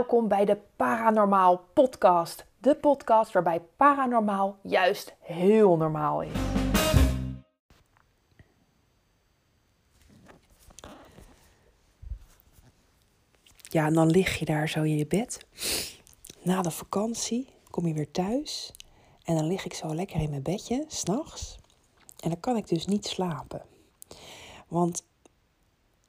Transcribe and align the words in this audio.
welkom 0.00 0.28
bij 0.28 0.44
de 0.44 0.58
Paranormaal 0.76 1.60
Podcast. 1.74 2.46
De 2.58 2.76
podcast 2.76 3.32
waarbij 3.32 3.60
paranormaal 3.76 4.58
juist 4.62 5.14
heel 5.20 5.76
normaal 5.76 6.22
is. 6.22 6.32
Ja, 13.60 13.86
en 13.86 13.94
dan 13.94 14.10
lig 14.10 14.38
je 14.38 14.44
daar 14.44 14.68
zo 14.68 14.82
in 14.82 14.96
je 14.96 15.06
bed. 15.06 15.46
Na 16.42 16.62
de 16.62 16.70
vakantie 16.70 17.48
kom 17.70 17.86
je 17.86 17.94
weer 17.94 18.10
thuis. 18.10 18.72
En 19.24 19.36
dan 19.36 19.46
lig 19.46 19.64
ik 19.64 19.74
zo 19.74 19.94
lekker 19.94 20.20
in 20.20 20.30
mijn 20.30 20.42
bedje, 20.42 20.84
s'nachts. 20.88 21.56
En 22.20 22.30
dan 22.30 22.40
kan 22.40 22.56
ik 22.56 22.68
dus 22.68 22.86
niet 22.86 23.06
slapen. 23.06 23.62
Want 24.68 25.04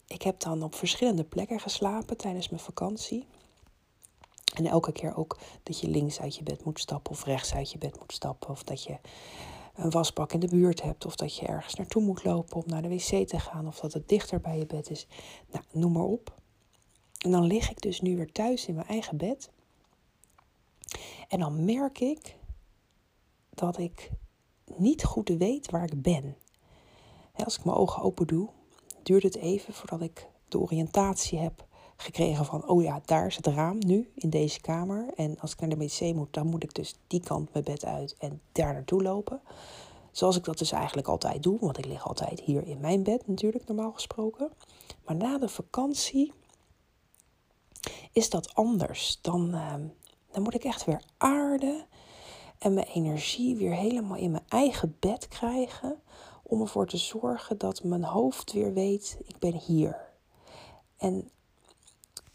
ik 0.08 0.22
heb 0.22 0.40
dan 0.40 0.64
op 0.64 0.76
verschillende 0.76 1.24
plekken 1.24 1.60
geslapen 1.60 2.18
tijdens 2.18 2.50
mijn 2.50 2.62
vakantie. 2.62 3.28
En 4.54 4.66
elke 4.66 4.92
keer 4.92 5.16
ook 5.16 5.38
dat 5.64 5.80
je 5.80 5.88
links 5.88 6.20
uit 6.20 6.36
je 6.36 6.44
bed 6.44 6.66
moet 6.66 6.80
stappen 6.80 7.12
of 7.12 7.24
rechts 7.24 7.54
uit 7.54 7.72
je 7.72 7.78
bed 7.78 8.00
moet 8.00 8.14
stappen. 8.14 8.50
Of 8.50 8.64
dat 8.64 8.84
je 8.84 8.98
een 9.76 9.90
wasbak 9.90 10.34
in 10.34 10.40
de 10.40 10.48
buurt 10.48 10.82
hebt. 10.82 11.06
Of 11.06 11.16
dat 11.16 11.36
je 11.36 11.46
ergens 11.46 11.76
naartoe 11.76 12.04
moet 12.04 12.24
lopen 12.24 12.56
om 12.56 12.64
naar 12.66 12.82
de 12.82 12.90
wc 12.90 13.28
te 13.28 13.40
gaan. 13.40 13.68
Of 13.68 13.80
dat 13.80 13.94
het 13.94 14.10
dichter 14.10 14.42
bij 14.42 14.58
je 14.58 14.66
bed 14.66 14.90
is. 14.90 15.08
Nou, 15.52 15.64
noem 15.72 15.92
maar 15.92 16.04
op. 16.04 16.40
En 17.18 17.32
dan 17.32 17.44
lig 17.44 17.70
ik 17.70 17.82
dus 17.82 18.02
nu 18.02 18.16
weer 18.16 18.32
thuis 18.32 18.66
in 18.66 18.76
mijn 18.76 18.88
eigen 18.88 19.18
bed. 19.18 19.50
En 21.28 21.40
dan 21.40 21.66
merk 21.66 22.00
ik 22.00 22.38
dat 23.50 23.78
ik 23.78 24.12
niet 24.76 25.04
goed 25.04 25.30
weet 25.30 25.72
waar 25.72 25.84
ik 25.84 26.02
ben. 26.02 26.38
Als 27.36 27.58
ik 27.58 27.66
mijn 27.66 27.78
ogen 27.78 28.04
open 28.04 28.28
doe, 28.28 28.50
duurt 29.04 29.24
het 29.24 29.36
even 29.36 29.74
voordat 29.74 30.02
ik 30.02 30.28
de 30.48 30.60
oriëntatie 30.60 31.40
heb 31.40 31.66
gekregen 32.02 32.46
van, 32.46 32.68
oh 32.68 32.84
ja, 32.84 33.02
daar 33.06 33.26
is 33.26 33.36
het 33.36 33.48
raam 33.48 33.78
nu 33.80 34.12
in 34.16 34.30
deze 34.30 34.62
kamer. 34.62 35.14
En 35.16 35.40
als 35.40 35.52
ik 35.52 35.60
naar 35.60 35.70
de 35.70 35.78
wc 35.78 36.16
moet, 36.16 36.34
dan 36.34 36.48
moet 36.48 36.64
ik 36.64 36.74
dus 36.74 36.96
die 37.08 37.20
kant 37.20 37.54
mijn 37.54 37.66
bed 37.66 37.86
uit 37.86 38.16
en 38.20 38.42
daar 38.52 38.74
naartoe 38.74 39.02
lopen. 39.02 39.42
Zoals 40.12 40.38
ik 40.38 40.44
dat 40.44 40.58
dus 40.58 40.72
eigenlijk 40.72 41.08
altijd 41.08 41.44
doe, 41.44 41.60
want 41.60 41.78
ik 41.78 41.86
lig 41.86 42.08
altijd 42.08 42.40
hier 42.40 42.68
in 42.68 42.80
mijn 42.80 43.04
bed 43.04 43.28
natuurlijk, 43.28 43.68
normaal 43.68 43.92
gesproken. 43.92 44.52
Maar 45.06 45.16
na 45.16 45.38
de 45.38 45.50
vakantie 45.50 46.34
is 48.12 48.30
dat 48.30 48.56
anders. 48.56 49.20
Dan, 49.22 49.54
ehm, 49.54 49.88
dan 50.32 50.44
moet 50.44 50.54
ik 50.54 50.64
echt 50.64 50.86
weer 50.86 51.02
aarden 51.18 51.86
en 52.58 52.74
mijn 52.74 52.88
energie 52.88 53.56
weer 53.56 53.76
helemaal 53.76 54.18
in 54.18 54.32
mijn 54.32 54.46
eigen 54.48 54.96
bed 55.00 55.28
krijgen. 55.28 56.02
Om 56.44 56.62
ervoor 56.62 56.88
te 56.88 56.98
zorgen 56.98 57.58
dat 57.58 57.84
mijn 57.84 58.04
hoofd 58.04 58.52
weer 58.52 58.74
weet, 58.74 59.18
ik 59.24 59.40
ben 59.40 59.56
hier. 59.56 60.10
En 60.98 61.30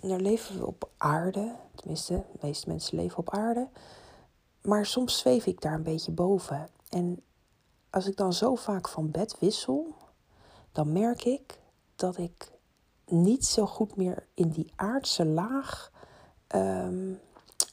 daar 0.09 0.21
leven 0.21 0.59
we 0.59 0.67
op 0.67 0.91
aarde, 0.97 1.55
tenminste, 1.75 2.15
de 2.15 2.47
meeste 2.47 2.69
mensen 2.69 2.97
leven 2.97 3.19
op 3.19 3.31
aarde. 3.31 3.69
Maar 4.63 4.87
soms 4.87 5.19
zweef 5.19 5.47
ik 5.47 5.61
daar 5.61 5.75
een 5.75 5.83
beetje 5.83 6.13
boven. 6.13 6.69
En 6.89 7.23
als 7.91 8.07
ik 8.07 8.17
dan 8.17 8.33
zo 8.33 8.55
vaak 8.55 8.89
van 8.89 9.11
bed 9.11 9.39
wissel, 9.39 9.95
dan 10.73 10.93
merk 10.93 11.25
ik 11.25 11.61
dat 11.97 12.19
ik 12.19 12.53
niet 13.07 13.45
zo 13.45 13.67
goed 13.67 13.97
meer 13.97 14.27
in 14.35 14.49
die 14.49 14.73
aardse 14.77 15.27
laag 15.27 15.93
ehm, 16.47 17.13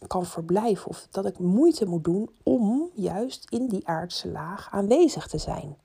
kan 0.08 0.26
verblijven. 0.26 0.88
Of 0.88 1.08
dat 1.11 1.26
ik 1.26 1.39
moeite 1.39 1.86
moet 1.86 2.04
doen 2.04 2.30
om 2.44 2.89
juist 2.94 3.50
in 3.50 3.67
die 3.67 3.88
aardse 3.88 4.31
laag 4.31 4.72
aanwezig 4.72 5.28
te 5.28 5.38
zijn. 5.38 5.78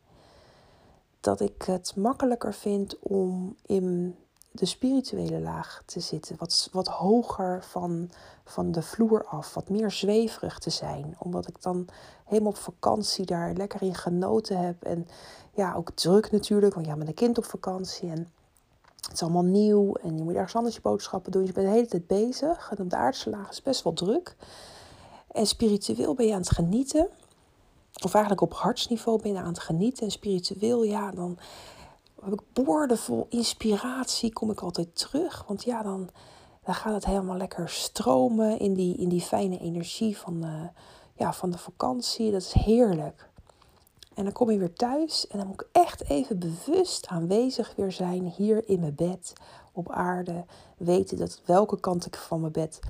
Dat 1.20 1.40
ik 1.40 1.62
het 1.62 1.96
makkelijker 1.96 2.54
vind 2.54 2.98
om 2.98 3.56
in 3.66 4.16
de 4.50 4.66
spirituele 4.66 5.40
laag 5.40 5.82
te 5.86 6.00
zitten. 6.00 6.36
Wat, 6.38 6.68
wat 6.72 6.88
hoger 6.88 7.64
van, 7.64 8.10
van 8.44 8.72
de 8.72 8.82
vloer 8.82 9.24
af. 9.24 9.54
Wat 9.54 9.68
meer 9.68 9.90
zweverig 9.90 10.58
te 10.58 10.70
zijn. 10.70 11.16
Omdat 11.18 11.48
ik 11.48 11.62
dan 11.62 11.86
helemaal 12.24 12.50
op 12.50 12.56
vakantie 12.56 13.26
daar 13.26 13.52
lekker 13.52 13.82
in 13.82 13.94
genoten 13.94 14.58
heb. 14.58 14.82
En 14.82 15.08
ja, 15.54 15.74
ook 15.74 15.90
druk 15.90 16.30
natuurlijk. 16.30 16.74
Want 16.74 16.86
ja, 16.86 16.94
met 16.94 17.08
een 17.08 17.14
kind 17.14 17.38
op 17.38 17.44
vakantie. 17.44 18.10
En 18.10 18.28
het 19.00 19.12
is 19.12 19.22
allemaal 19.22 19.44
nieuw 19.44 19.94
en 19.94 20.16
je 20.16 20.22
moet 20.22 20.34
ergens 20.34 20.56
anders 20.56 20.74
je 20.74 20.80
boodschappen 20.80 21.32
doen. 21.32 21.46
Je 21.46 21.52
bent 21.52 21.66
de 21.66 21.72
hele 21.72 21.86
tijd 21.86 22.06
bezig. 22.06 22.72
Op 22.78 22.90
de 22.90 22.96
aardse 22.96 23.30
laag 23.30 23.50
is 23.50 23.62
best 23.62 23.82
wel 23.82 23.92
druk. 23.92 24.36
En 25.32 25.46
spiritueel 25.46 26.14
ben 26.14 26.26
je 26.26 26.32
aan 26.32 26.40
het 26.40 26.50
genieten. 26.50 27.08
Of 28.04 28.12
eigenlijk 28.14 28.42
op 28.42 28.54
hartsniveau 28.54 29.22
ben 29.22 29.32
je 29.32 29.38
aan 29.38 29.46
het 29.46 29.58
genieten. 29.58 30.04
En 30.04 30.10
spiritueel, 30.10 30.82
ja, 30.82 31.10
dan 31.10 31.38
heb 32.24 32.32
ik 32.32 32.40
boordevol 32.52 33.26
inspiratie. 33.28 34.32
Kom 34.32 34.50
ik 34.50 34.60
altijd 34.60 34.96
terug. 34.96 35.44
Want 35.46 35.64
ja, 35.64 35.82
dan, 35.82 36.10
dan 36.64 36.74
gaat 36.74 36.94
het 36.94 37.04
helemaal 37.04 37.36
lekker 37.36 37.68
stromen 37.68 38.58
in 38.58 38.74
die, 38.74 38.96
in 38.96 39.08
die 39.08 39.20
fijne 39.20 39.58
energie 39.58 40.18
van, 40.18 40.44
uh, 40.44 40.62
ja, 41.14 41.32
van 41.32 41.50
de 41.50 41.58
vakantie. 41.58 42.30
Dat 42.30 42.42
is 42.42 42.52
heerlijk. 42.52 43.28
En 44.18 44.24
dan 44.24 44.32
kom 44.32 44.50
je 44.50 44.58
weer 44.58 44.72
thuis 44.72 45.26
en 45.26 45.38
dan 45.38 45.46
moet 45.46 45.60
ik 45.60 45.68
echt 45.72 46.08
even 46.08 46.38
bewust 46.38 47.06
aanwezig 47.06 47.72
weer 47.76 47.92
zijn 47.92 48.26
hier 48.36 48.68
in 48.68 48.80
mijn 48.80 48.94
bed 48.94 49.32
op 49.72 49.90
aarde. 49.90 50.44
Weten 50.76 51.16
dat 51.18 51.40
welke 51.44 51.80
kant 51.80 52.06
ik 52.06 52.16
van 52.16 52.40
mijn 52.40 52.52
bed, 52.52 52.80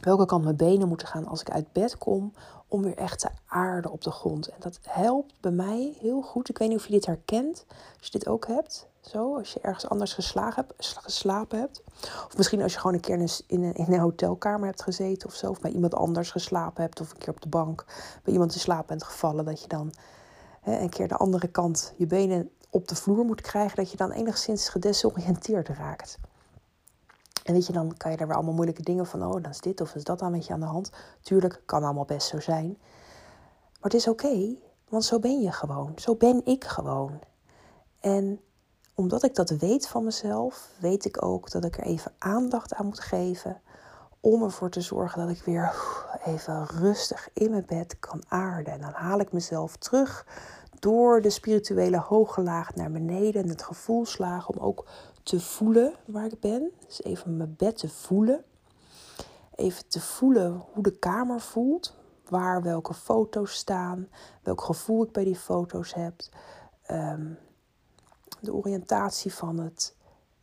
welke 0.00 0.26
kant 0.26 0.44
mijn 0.44 0.56
benen 0.56 0.88
moeten 0.88 1.06
gaan 1.06 1.26
als 1.26 1.40
ik 1.40 1.50
uit 1.50 1.72
bed 1.72 1.98
kom. 1.98 2.32
Om 2.74 2.82
weer 2.82 2.96
echt 2.96 3.18
te 3.18 3.28
aarden 3.46 3.90
op 3.90 4.02
de 4.02 4.10
grond. 4.10 4.48
En 4.48 4.56
dat 4.58 4.78
helpt 4.82 5.34
bij 5.40 5.50
mij 5.50 5.96
heel 6.00 6.22
goed. 6.22 6.48
Ik 6.48 6.58
weet 6.58 6.68
niet 6.68 6.78
of 6.78 6.86
je 6.86 6.92
dit 6.92 7.06
herkent. 7.06 7.64
Als 7.68 8.06
je 8.06 8.18
dit 8.18 8.28
ook 8.28 8.46
hebt. 8.46 8.86
Zo, 9.00 9.36
als 9.36 9.52
je 9.52 9.60
ergens 9.60 9.88
anders 9.88 10.12
geslagen 10.12 10.66
hebt, 10.66 10.96
geslapen 11.02 11.58
hebt. 11.58 11.82
Of 12.26 12.36
misschien 12.36 12.62
als 12.62 12.72
je 12.72 12.78
gewoon 12.78 12.94
een 12.94 13.00
keer 13.00 13.14
in 13.46 13.62
een, 13.62 13.74
in 13.74 13.92
een 13.92 14.00
hotelkamer 14.00 14.66
hebt 14.66 14.82
gezeten 14.82 15.28
of 15.28 15.34
zo. 15.34 15.50
Of 15.50 15.60
bij 15.60 15.70
iemand 15.70 15.94
anders 15.94 16.30
geslapen 16.30 16.82
hebt. 16.82 17.00
Of 17.00 17.10
een 17.10 17.18
keer 17.18 17.32
op 17.32 17.40
de 17.40 17.48
bank 17.48 17.84
bij 18.22 18.32
iemand 18.32 18.54
in 18.54 18.60
slaap 18.60 18.86
bent 18.86 19.04
gevallen. 19.04 19.44
Dat 19.44 19.62
je 19.62 19.68
dan 19.68 19.92
een 20.64 20.88
keer 20.88 21.08
de 21.08 21.16
andere 21.16 21.48
kant 21.48 21.92
je 21.96 22.06
benen 22.06 22.50
op 22.70 22.88
de 22.88 22.94
vloer 22.94 23.24
moet 23.24 23.40
krijgen, 23.40 23.76
dat 23.76 23.90
je 23.90 23.96
dan 23.96 24.10
enigszins 24.10 24.68
gedesoriënteerd 24.68 25.68
raakt. 25.68 26.18
En 27.44 27.52
weet 27.52 27.66
je, 27.66 27.72
dan 27.72 27.96
kan 27.96 28.10
je 28.10 28.16
er 28.16 28.26
weer 28.26 28.36
allemaal 28.36 28.54
moeilijke 28.54 28.82
dingen 28.82 29.06
van, 29.06 29.22
oh, 29.22 29.42
dan 29.42 29.50
is 29.50 29.60
dit 29.60 29.80
of 29.80 29.94
is 29.94 30.04
dat 30.04 30.18
dan 30.18 30.30
met 30.30 30.46
je 30.46 30.52
aan 30.52 30.60
de 30.60 30.66
hand. 30.66 30.90
Tuurlijk, 31.20 31.62
kan 31.66 31.84
allemaal 31.84 32.04
best 32.04 32.28
zo 32.28 32.40
zijn. 32.40 32.76
Maar 33.80 33.92
het 33.92 33.94
is 33.94 34.08
oké, 34.08 34.56
want 34.88 35.04
zo 35.04 35.18
ben 35.18 35.40
je 35.40 35.52
gewoon. 35.52 35.92
Zo 35.96 36.14
ben 36.14 36.40
ik 36.44 36.64
gewoon. 36.64 37.20
En 38.00 38.40
omdat 38.94 39.22
ik 39.22 39.34
dat 39.34 39.50
weet 39.50 39.88
van 39.88 40.04
mezelf, 40.04 40.70
weet 40.80 41.04
ik 41.04 41.24
ook 41.24 41.50
dat 41.50 41.64
ik 41.64 41.78
er 41.78 41.84
even 41.84 42.12
aandacht 42.18 42.74
aan 42.74 42.86
moet 42.86 43.00
geven. 43.00 43.60
Om 44.20 44.42
ervoor 44.42 44.70
te 44.70 44.80
zorgen 44.80 45.26
dat 45.26 45.36
ik 45.36 45.42
weer 45.42 45.74
even 46.24 46.66
rustig 46.66 47.28
in 47.32 47.50
mijn 47.50 47.66
bed 47.66 47.98
kan 47.98 48.22
aarden. 48.28 48.72
En 48.72 48.80
dan 48.80 48.92
haal 48.92 49.18
ik 49.18 49.32
mezelf 49.32 49.76
terug 49.76 50.26
door 50.78 51.20
de 51.20 51.30
spirituele 51.30 51.98
hoge 51.98 52.42
laag 52.42 52.74
naar 52.74 52.90
beneden 52.90 53.42
en 53.42 53.48
het 53.48 53.62
gevoelslaag 53.62 54.48
om 54.48 54.58
ook 54.58 54.86
te 55.24 55.40
voelen 55.40 55.94
waar 56.04 56.24
ik 56.24 56.40
ben. 56.40 56.70
Dus 56.86 57.02
even 57.02 57.36
mijn 57.36 57.54
bed 57.56 57.78
te 57.78 57.88
voelen. 57.88 58.44
Even 59.54 59.88
te 59.88 60.00
voelen 60.00 60.62
hoe 60.72 60.82
de 60.82 60.98
kamer 60.98 61.40
voelt. 61.40 61.96
Waar 62.28 62.62
welke 62.62 62.94
foto's 62.94 63.52
staan. 63.52 64.08
Welk 64.42 64.60
gevoel 64.60 65.04
ik 65.04 65.12
bij 65.12 65.24
die 65.24 65.36
foto's 65.36 65.94
heb. 65.94 66.22
Ehm, 66.82 67.32
de 68.40 68.52
oriëntatie 68.52 69.34
van, 69.34 69.58
het, 69.58 69.96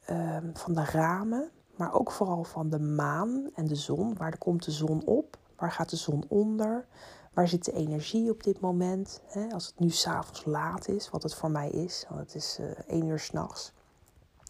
ehm, 0.06 0.53
van 0.53 0.74
de 0.74 0.84
ramen. 0.84 1.50
Maar 1.75 1.94
ook 1.94 2.12
vooral 2.12 2.44
van 2.44 2.70
de 2.70 2.80
maan 2.80 3.50
en 3.56 3.68
de 3.68 3.75
zon. 3.75 4.18
Waar 4.18 4.38
komt 4.38 4.66
de 4.66 4.72
zon 4.72 5.06
op? 5.06 5.38
Waar 5.56 5.72
gaat 5.72 5.90
de 5.90 5.96
zon 5.96 6.24
onder? 6.28 6.86
Waar 7.34 7.47
zit 7.47 7.66
de 7.66 7.72
energie 7.72 8.31
op 8.31 8.44
dit 8.44 8.59
moment? 8.59 9.22
als 9.52 9.66
het 9.66 9.80
nu 9.80 9.90
s'avonds 9.90 10.46
laat 10.46 10.88
is, 10.88 11.09
wat 11.09 11.24
het 11.24 11.36
voor 11.36 11.52
mij 11.52 11.70
is, 11.70 12.06
want 12.09 12.22
het 12.22 12.36
is 12.36 12.58
uh, 12.59 12.66
één 12.88 13.06
uur 13.06 13.20
s'nachts. 13.20 13.74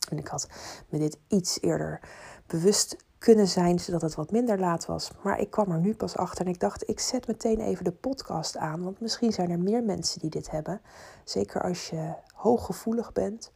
En 0.09 0.18
ik 0.18 0.27
had 0.27 0.48
me 0.89 1.00
dit 1.00 1.18
iets 1.27 1.62
eerder 1.62 2.00
bewust 2.48 2.95
kunnen 3.18 3.48
zijn, 3.48 3.80
zodat 3.80 4.01
het 4.01 4.15
wat 4.15 4.31
minder 4.31 4.59
laat 4.59 4.86
was. 4.86 5.12
Maar 5.24 5.39
ik 5.39 5.51
kwam 5.51 5.71
er 5.71 5.80
nu 5.80 5.95
pas 5.95 6.18
achter 6.18 6.45
en 6.45 6.51
ik 6.51 6.59
dacht, 6.59 6.89
ik 6.89 7.00
zet 7.00 7.27
meteen 7.27 7.59
even 7.59 7.83
de 7.83 7.92
podcast 7.92 8.57
aan. 8.57 8.83
Want 8.83 9.00
misschien 9.01 9.31
zijn 9.31 9.50
er 9.50 9.59
meer 9.59 9.83
mensen 9.83 10.19
die 10.19 10.30
dit 10.30 10.51
hebben. 10.51 10.81
Zeker 11.24 11.62
als 11.62 11.89
je 11.89 12.13
hooggevoelig 12.33 13.12
bent. 13.12 13.51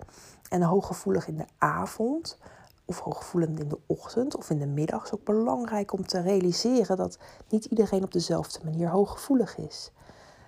En 0.49 0.61
hooggevoelig 0.61 1.27
in 1.27 1.37
de 1.37 1.45
avond 1.57 2.37
of 2.85 2.99
hooggevoelend 2.99 3.59
in 3.59 3.69
de 3.69 3.79
ochtend 3.85 4.35
of 4.35 4.49
in 4.49 4.59
de 4.59 4.65
middag 4.65 5.03
is 5.03 5.13
ook 5.13 5.23
belangrijk 5.23 5.93
om 5.93 6.07
te 6.07 6.21
realiseren 6.21 6.97
dat 6.97 7.17
niet 7.49 7.65
iedereen 7.65 8.03
op 8.03 8.11
dezelfde 8.11 8.59
manier 8.63 8.89
hooggevoelig 8.89 9.57
is. 9.57 9.91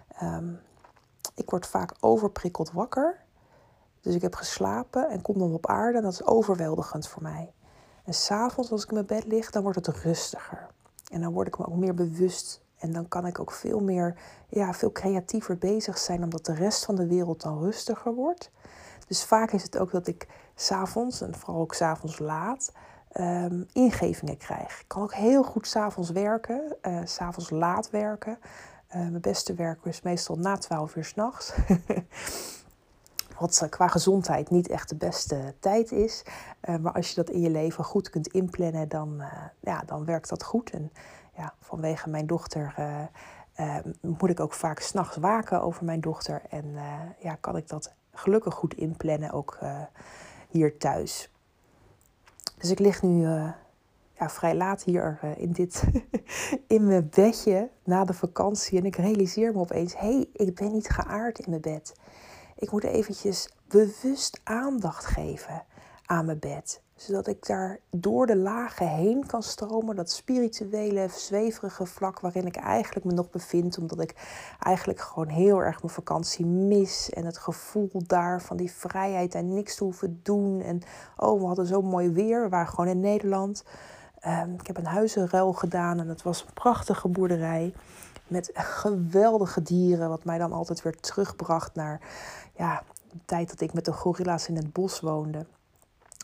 Ehm, 0.08 0.54
ik 1.36 1.50
word 1.50 1.68
vaak 1.68 1.96
overprikkeld 2.00 2.72
wakker. 2.72 3.26
Dus 4.08 4.16
ik 4.16 4.22
heb 4.22 4.36
geslapen 4.36 5.10
en 5.10 5.22
kom 5.22 5.38
dan 5.38 5.54
op 5.54 5.68
aarde 5.68 5.98
en 5.98 6.04
dat 6.04 6.14
is 6.14 6.26
overweldigend 6.26 7.08
voor 7.08 7.22
mij. 7.22 7.54
En 8.04 8.14
s'avonds 8.14 8.72
als 8.72 8.84
ik 8.84 8.88
in 8.88 8.94
mijn 8.94 9.06
bed 9.06 9.26
lig, 9.26 9.52
dan 9.52 9.62
wordt 9.64 9.86
het 9.86 9.88
rustiger. 9.88 10.68
En 11.12 11.22
dan 11.22 11.34
word 11.34 11.48
ik 11.48 11.58
me 11.58 11.68
ook 11.68 11.76
meer 11.76 11.94
bewust. 11.94 12.62
En 12.78 12.92
dan 12.92 13.08
kan 13.08 13.26
ik 13.26 13.40
ook 13.40 13.52
veel 13.52 13.80
meer, 13.80 14.16
ja, 14.50 14.74
veel 14.74 14.92
creatiever 14.92 15.58
bezig 15.58 15.98
zijn, 15.98 16.24
omdat 16.24 16.46
de 16.46 16.54
rest 16.54 16.86
van 16.86 16.96
de 16.96 17.08
wereld 17.08 17.42
dan 17.42 17.60
rustiger 17.60 18.14
wordt. 18.14 18.52
Dus 19.08 19.24
vaak 19.24 19.52
is 19.52 19.64
het 19.64 19.78
ook 19.78 19.92
dat 19.92 20.08
ik 20.08 20.28
s'avonds, 20.56 21.22
en 21.22 21.36
vooral 21.36 21.62
ook 21.62 21.74
s'avonds 21.74 22.20
laat, 22.20 22.72
ehm, 23.12 23.64
ingevingen 23.74 24.38
krijg. 24.38 24.80
Ik 24.80 24.88
kan 24.88 25.02
ook 25.02 25.14
heel 25.14 25.44
goed 25.44 25.68
s'avonds 25.68 26.10
werken, 26.10 26.76
uh, 26.82 27.00
s'avonds 27.04 27.50
laat 27.50 27.90
werken. 27.90 28.40
Uh, 28.90 28.96
mijn 28.96 29.22
beste 29.22 29.54
werk 29.54 29.86
is 29.86 30.02
meestal 30.02 30.36
na 30.36 30.58
12 30.58 30.96
uur 30.96 31.06
s'nachts. 31.06 31.54
Wat 33.40 33.68
qua 33.70 33.88
gezondheid 33.88 34.50
niet 34.50 34.68
echt 34.68 34.90
de 34.90 34.96
beste 34.96 35.54
tijd 35.60 35.92
is. 35.92 36.24
Uh, 36.70 36.76
maar 36.78 36.94
als 36.94 37.10
je 37.10 37.16
dat 37.16 37.30
in 37.30 37.42
je 37.42 37.50
leven 37.50 37.84
goed 37.84 38.10
kunt 38.10 38.28
inplannen, 38.28 38.90
dan, 38.90 39.22
ja, 39.60 39.84
dan 39.86 40.06
werkt 40.06 40.30
dat 40.30 40.44
goed. 40.44 40.70
En 40.70 40.92
ja, 41.36 41.54
vanwege 41.60 42.10
mijn 42.10 42.28
dochter 42.28 42.76
moet 44.02 44.30
ik 44.30 44.40
ook 44.40 44.54
vaak 44.54 44.80
s'nachts 44.80 45.18
waken 45.18 45.62
over 45.62 45.86
mijn 45.86 46.02
dochter. 46.02 46.42
En 46.50 46.76
ja, 47.20 47.36
kan 47.36 47.58
ik 47.58 47.68
dat 47.68 47.94
gelukkig 48.14 48.54
goed 48.54 48.74
inplannen, 48.74 49.32
ook 49.32 49.60
hier 50.50 50.78
thuis. 50.78 51.32
Dus 52.58 52.70
ik 52.70 52.80
lig 52.80 53.02
nu 53.02 53.28
ja, 54.20 54.30
vrij 54.30 54.56
laat 54.56 54.84
hier 54.84 55.20
in, 55.38 55.52
dit, 55.52 55.84
in 56.68 56.88
mijn 56.88 57.10
bedje 57.16 57.70
na 57.84 58.06
de 58.06 58.14
vakantie. 58.14 58.80
En 58.80 58.86
ik 58.86 58.96
realiseer 58.96 59.52
me 59.54 59.60
opeens, 59.60 59.98
hé, 59.98 60.14
hey, 60.14 60.30
ik 60.34 60.56
ben 60.56 60.72
niet 60.72 60.90
geaard 60.90 61.40
in 61.40 61.50
mijn 61.50 61.62
bed. 61.62 61.94
Ik 62.58 62.72
moet 62.72 62.84
eventjes 62.84 63.50
bewust 63.68 64.40
aandacht 64.44 65.06
geven 65.06 65.64
aan 66.06 66.26
mijn 66.26 66.40
bed 66.40 66.82
zodat 66.98 67.28
ik 67.28 67.46
daar 67.46 67.80
door 67.90 68.26
de 68.26 68.36
lagen 68.36 68.88
heen 68.88 69.26
kan 69.26 69.44
stromen. 69.44 69.96
Dat 69.96 70.12
spirituele, 70.12 71.08
zweverige 71.12 71.86
vlak 71.86 72.20
waarin 72.20 72.46
ik 72.46 72.56
eigenlijk 72.56 73.06
me 73.06 73.14
nog 73.14 73.30
bevind. 73.30 73.78
Omdat 73.78 74.00
ik 74.00 74.16
eigenlijk 74.60 75.00
gewoon 75.00 75.28
heel 75.28 75.64
erg 75.64 75.82
mijn 75.82 75.94
vakantie 75.94 76.46
mis. 76.46 77.10
En 77.10 77.26
het 77.26 77.38
gevoel 77.38 77.92
daar 77.94 78.42
van 78.42 78.58
die 78.58 78.72
vrijheid 78.72 79.36
en 79.36 79.54
niks 79.54 79.76
te 79.76 79.84
hoeven 79.84 80.20
doen. 80.24 80.62
En 80.62 80.82
oh, 81.18 81.40
we 81.40 81.46
hadden 81.46 81.66
zo 81.66 81.82
mooi 81.82 82.10
weer. 82.10 82.44
We 82.44 82.50
waren 82.50 82.68
gewoon 82.68 82.90
in 82.90 83.00
Nederland. 83.00 83.64
Um, 84.28 84.54
ik 84.54 84.68
heb 84.68 84.78
een 84.78 84.86
huizenruil 84.86 85.54
gedaan 85.54 86.00
en 86.00 86.08
het 86.08 86.24
was 86.24 86.42
een 86.42 86.54
prachtige 86.54 87.08
boerderij. 87.08 87.74
Met 88.28 88.52
geweldige 88.54 89.62
dieren, 89.62 90.10
wat 90.10 90.24
mij 90.24 90.38
dan 90.38 90.52
altijd 90.52 90.82
weer 90.82 91.00
terugbracht 91.00 91.76
naar 91.76 92.00
ja, 92.58 92.84
de 93.12 93.20
tijd 93.26 93.50
dat 93.50 93.62
ik 93.62 93.74
met 93.74 93.86
de 93.86 93.94
gorilla's 93.94 94.48
in 94.48 94.56
het 94.56 94.74
bos 94.74 95.00
woonde. 95.00 95.46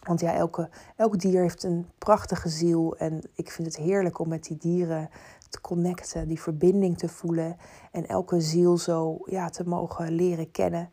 Want 0.03 0.19
ja, 0.19 0.33
elke, 0.33 0.69
elk 0.95 1.19
dier 1.19 1.41
heeft 1.41 1.63
een 1.63 1.89
prachtige 1.97 2.49
ziel. 2.49 2.97
En 2.97 3.21
ik 3.35 3.51
vind 3.51 3.67
het 3.67 3.77
heerlijk 3.77 4.19
om 4.19 4.29
met 4.29 4.43
die 4.43 4.57
dieren 4.57 5.09
te 5.49 5.61
connecten, 5.61 6.27
die 6.27 6.41
verbinding 6.41 6.97
te 6.97 7.09
voelen. 7.09 7.57
En 7.91 8.07
elke 8.07 8.41
ziel 8.41 8.77
zo 8.77 9.19
ja, 9.25 9.49
te 9.49 9.67
mogen 9.67 10.11
leren 10.11 10.51
kennen. 10.51 10.89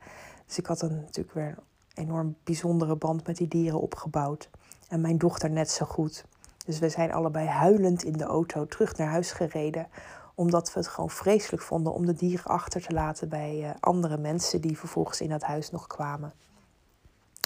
Dus 0.46 0.58
ik 0.58 0.66
had 0.66 0.82
een, 0.82 0.94
natuurlijk 0.94 1.34
weer 1.34 1.56
een 1.94 2.04
enorm 2.04 2.37
bijzondere 2.44 2.96
band 2.96 3.26
met 3.26 3.37
die 3.37 3.48
dieren 3.48 3.81
opgebouwd. 3.81 4.50
En 4.88 5.00
mijn 5.00 5.19
dochter 5.19 5.50
net 5.50 5.70
zo 5.70 5.87
goed. 5.87 6.25
Dus 6.64 6.78
we 6.78 6.88
zijn 6.88 7.12
allebei 7.12 7.46
huilend 7.46 8.04
in 8.04 8.12
de 8.12 8.25
auto 8.25 8.66
terug 8.66 8.96
naar 8.96 9.08
huis 9.08 9.32
gereden. 9.32 9.88
Omdat 10.40 10.72
we 10.72 10.81
het 10.81 10.88
gewoon 10.88 11.10
vreselijk 11.10 11.62
vonden 11.62 11.92
om 11.92 12.06
de 12.06 12.14
dieren 12.14 12.44
achter 12.44 12.82
te 12.82 12.92
laten 12.92 13.28
bij 13.28 13.62
uh, 13.62 13.70
andere 13.81 14.19
mensen 14.19 14.60
die 14.60 14.78
vervolgens 14.78 15.20
in 15.20 15.28
dat 15.28 15.42
huis 15.42 15.70
nog 15.70 15.87
kwamen 15.87 16.32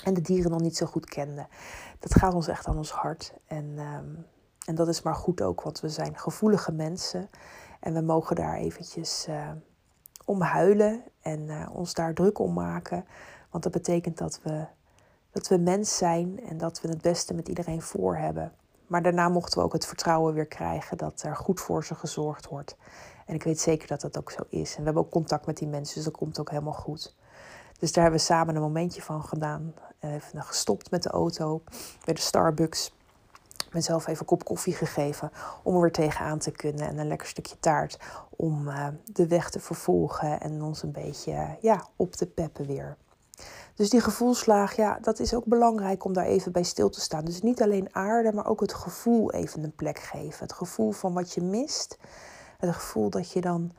en 0.04 0.14
de 0.14 0.20
dieren 0.20 0.50
nog 0.50 0.60
niet 0.60 0.76
zo 0.76 0.86
goed 0.86 1.06
kenden. 1.06 1.48
Dat 1.98 2.14
gaat 2.14 2.34
ons 2.34 2.48
echt 2.48 2.66
aan 2.66 2.76
ons 2.76 2.90
hart. 2.90 3.34
En, 3.46 3.74
ehm, 3.76 4.14
en 4.66 4.74
dat 4.74 4.88
is 4.88 5.02
maar 5.02 5.14
goed 5.14 5.42
ook, 5.42 5.62
want 5.62 5.80
we 5.80 5.88
zijn 5.88 6.18
gevoelige 6.18 6.72
mensen. 6.72 7.30
En 7.80 7.94
we 7.94 8.00
mogen 8.00 8.36
daar 8.36 8.56
eventjes 8.56 9.26
uh, 9.28 9.50
om 10.24 10.40
huilen 10.40 11.02
en 11.20 11.40
uh, 11.40 11.68
ons 11.72 11.94
daar 11.94 12.14
druk 12.14 12.38
om 12.38 12.52
maken. 12.52 13.04
Want 13.50 13.62
dat 13.62 13.72
betekent 13.72 14.18
dat 14.18 14.40
we, 14.42 14.66
dat 15.30 15.48
we 15.48 15.58
mens 15.58 15.96
zijn 15.96 16.40
en 16.48 16.58
dat 16.58 16.80
we 16.80 16.88
het 16.88 17.02
beste 17.02 17.34
met 17.34 17.48
iedereen 17.48 17.82
voor 17.82 18.16
hebben. 18.16 18.52
Maar 18.86 19.02
daarna 19.02 19.28
mochten 19.28 19.58
we 19.58 19.64
ook 19.64 19.72
het 19.72 19.86
vertrouwen 19.86 20.34
weer 20.34 20.46
krijgen 20.46 20.96
dat 20.96 21.22
er 21.22 21.36
goed 21.36 21.60
voor 21.60 21.84
ze 21.84 21.94
gezorgd 21.94 22.46
wordt. 22.46 22.76
En 23.26 23.34
ik 23.34 23.42
weet 23.42 23.60
zeker 23.60 23.88
dat 23.88 24.00
dat 24.00 24.18
ook 24.18 24.30
zo 24.30 24.42
is. 24.48 24.70
En 24.70 24.78
we 24.78 24.84
hebben 24.84 25.02
ook 25.02 25.10
contact 25.10 25.46
met 25.46 25.56
die 25.56 25.68
mensen, 25.68 25.94
dus 25.94 26.04
dat 26.04 26.16
komt 26.16 26.40
ook 26.40 26.50
helemaal 26.50 26.72
goed. 26.72 27.14
Dus 27.78 27.92
daar 27.92 28.02
hebben 28.02 28.20
we 28.20 28.26
samen 28.26 28.54
een 28.54 28.62
momentje 28.62 29.02
van 29.02 29.24
gedaan. 29.24 29.74
Even 30.00 30.42
gestopt 30.42 30.90
met 30.90 31.02
de 31.02 31.08
auto 31.08 31.62
bij 32.04 32.14
de 32.14 32.20
Starbucks. 32.20 32.94
Mezelf 33.72 34.06
even 34.06 34.20
een 34.20 34.26
kop 34.26 34.44
koffie 34.44 34.74
gegeven 34.74 35.30
om 35.62 35.74
er 35.74 35.80
weer 35.80 35.92
tegenaan 35.92 36.38
te 36.38 36.50
kunnen. 36.50 36.88
En 36.88 36.98
een 36.98 37.06
lekker 37.06 37.28
stukje 37.28 37.58
taart 37.60 37.98
om 38.30 38.68
uh, 38.68 38.86
de 39.04 39.26
weg 39.26 39.50
te 39.50 39.60
vervolgen 39.60 40.40
en 40.40 40.62
ons 40.62 40.82
een 40.82 40.92
beetje 40.92 41.56
ja, 41.60 41.86
op 41.96 42.12
te 42.12 42.26
peppen 42.26 42.66
weer. 42.66 42.96
Dus 43.74 43.90
die 43.90 44.00
gevoelslaag, 44.00 44.76
ja, 44.76 44.98
dat 45.00 45.18
is 45.18 45.34
ook 45.34 45.44
belangrijk 45.44 46.04
om 46.04 46.12
daar 46.12 46.24
even 46.24 46.52
bij 46.52 46.62
stil 46.62 46.90
te 46.90 47.00
staan. 47.00 47.24
Dus 47.24 47.42
niet 47.42 47.62
alleen 47.62 47.94
aarde, 47.94 48.32
maar 48.32 48.46
ook 48.46 48.60
het 48.60 48.74
gevoel 48.74 49.32
even 49.32 49.64
een 49.64 49.74
plek 49.74 49.98
geven. 49.98 50.42
Het 50.42 50.52
gevoel 50.52 50.90
van 50.90 51.12
wat 51.12 51.32
je 51.32 51.40
mist. 51.40 51.98
Het 52.58 52.74
gevoel 52.74 53.10
dat 53.10 53.32
je 53.32 53.40
dan 53.40 53.72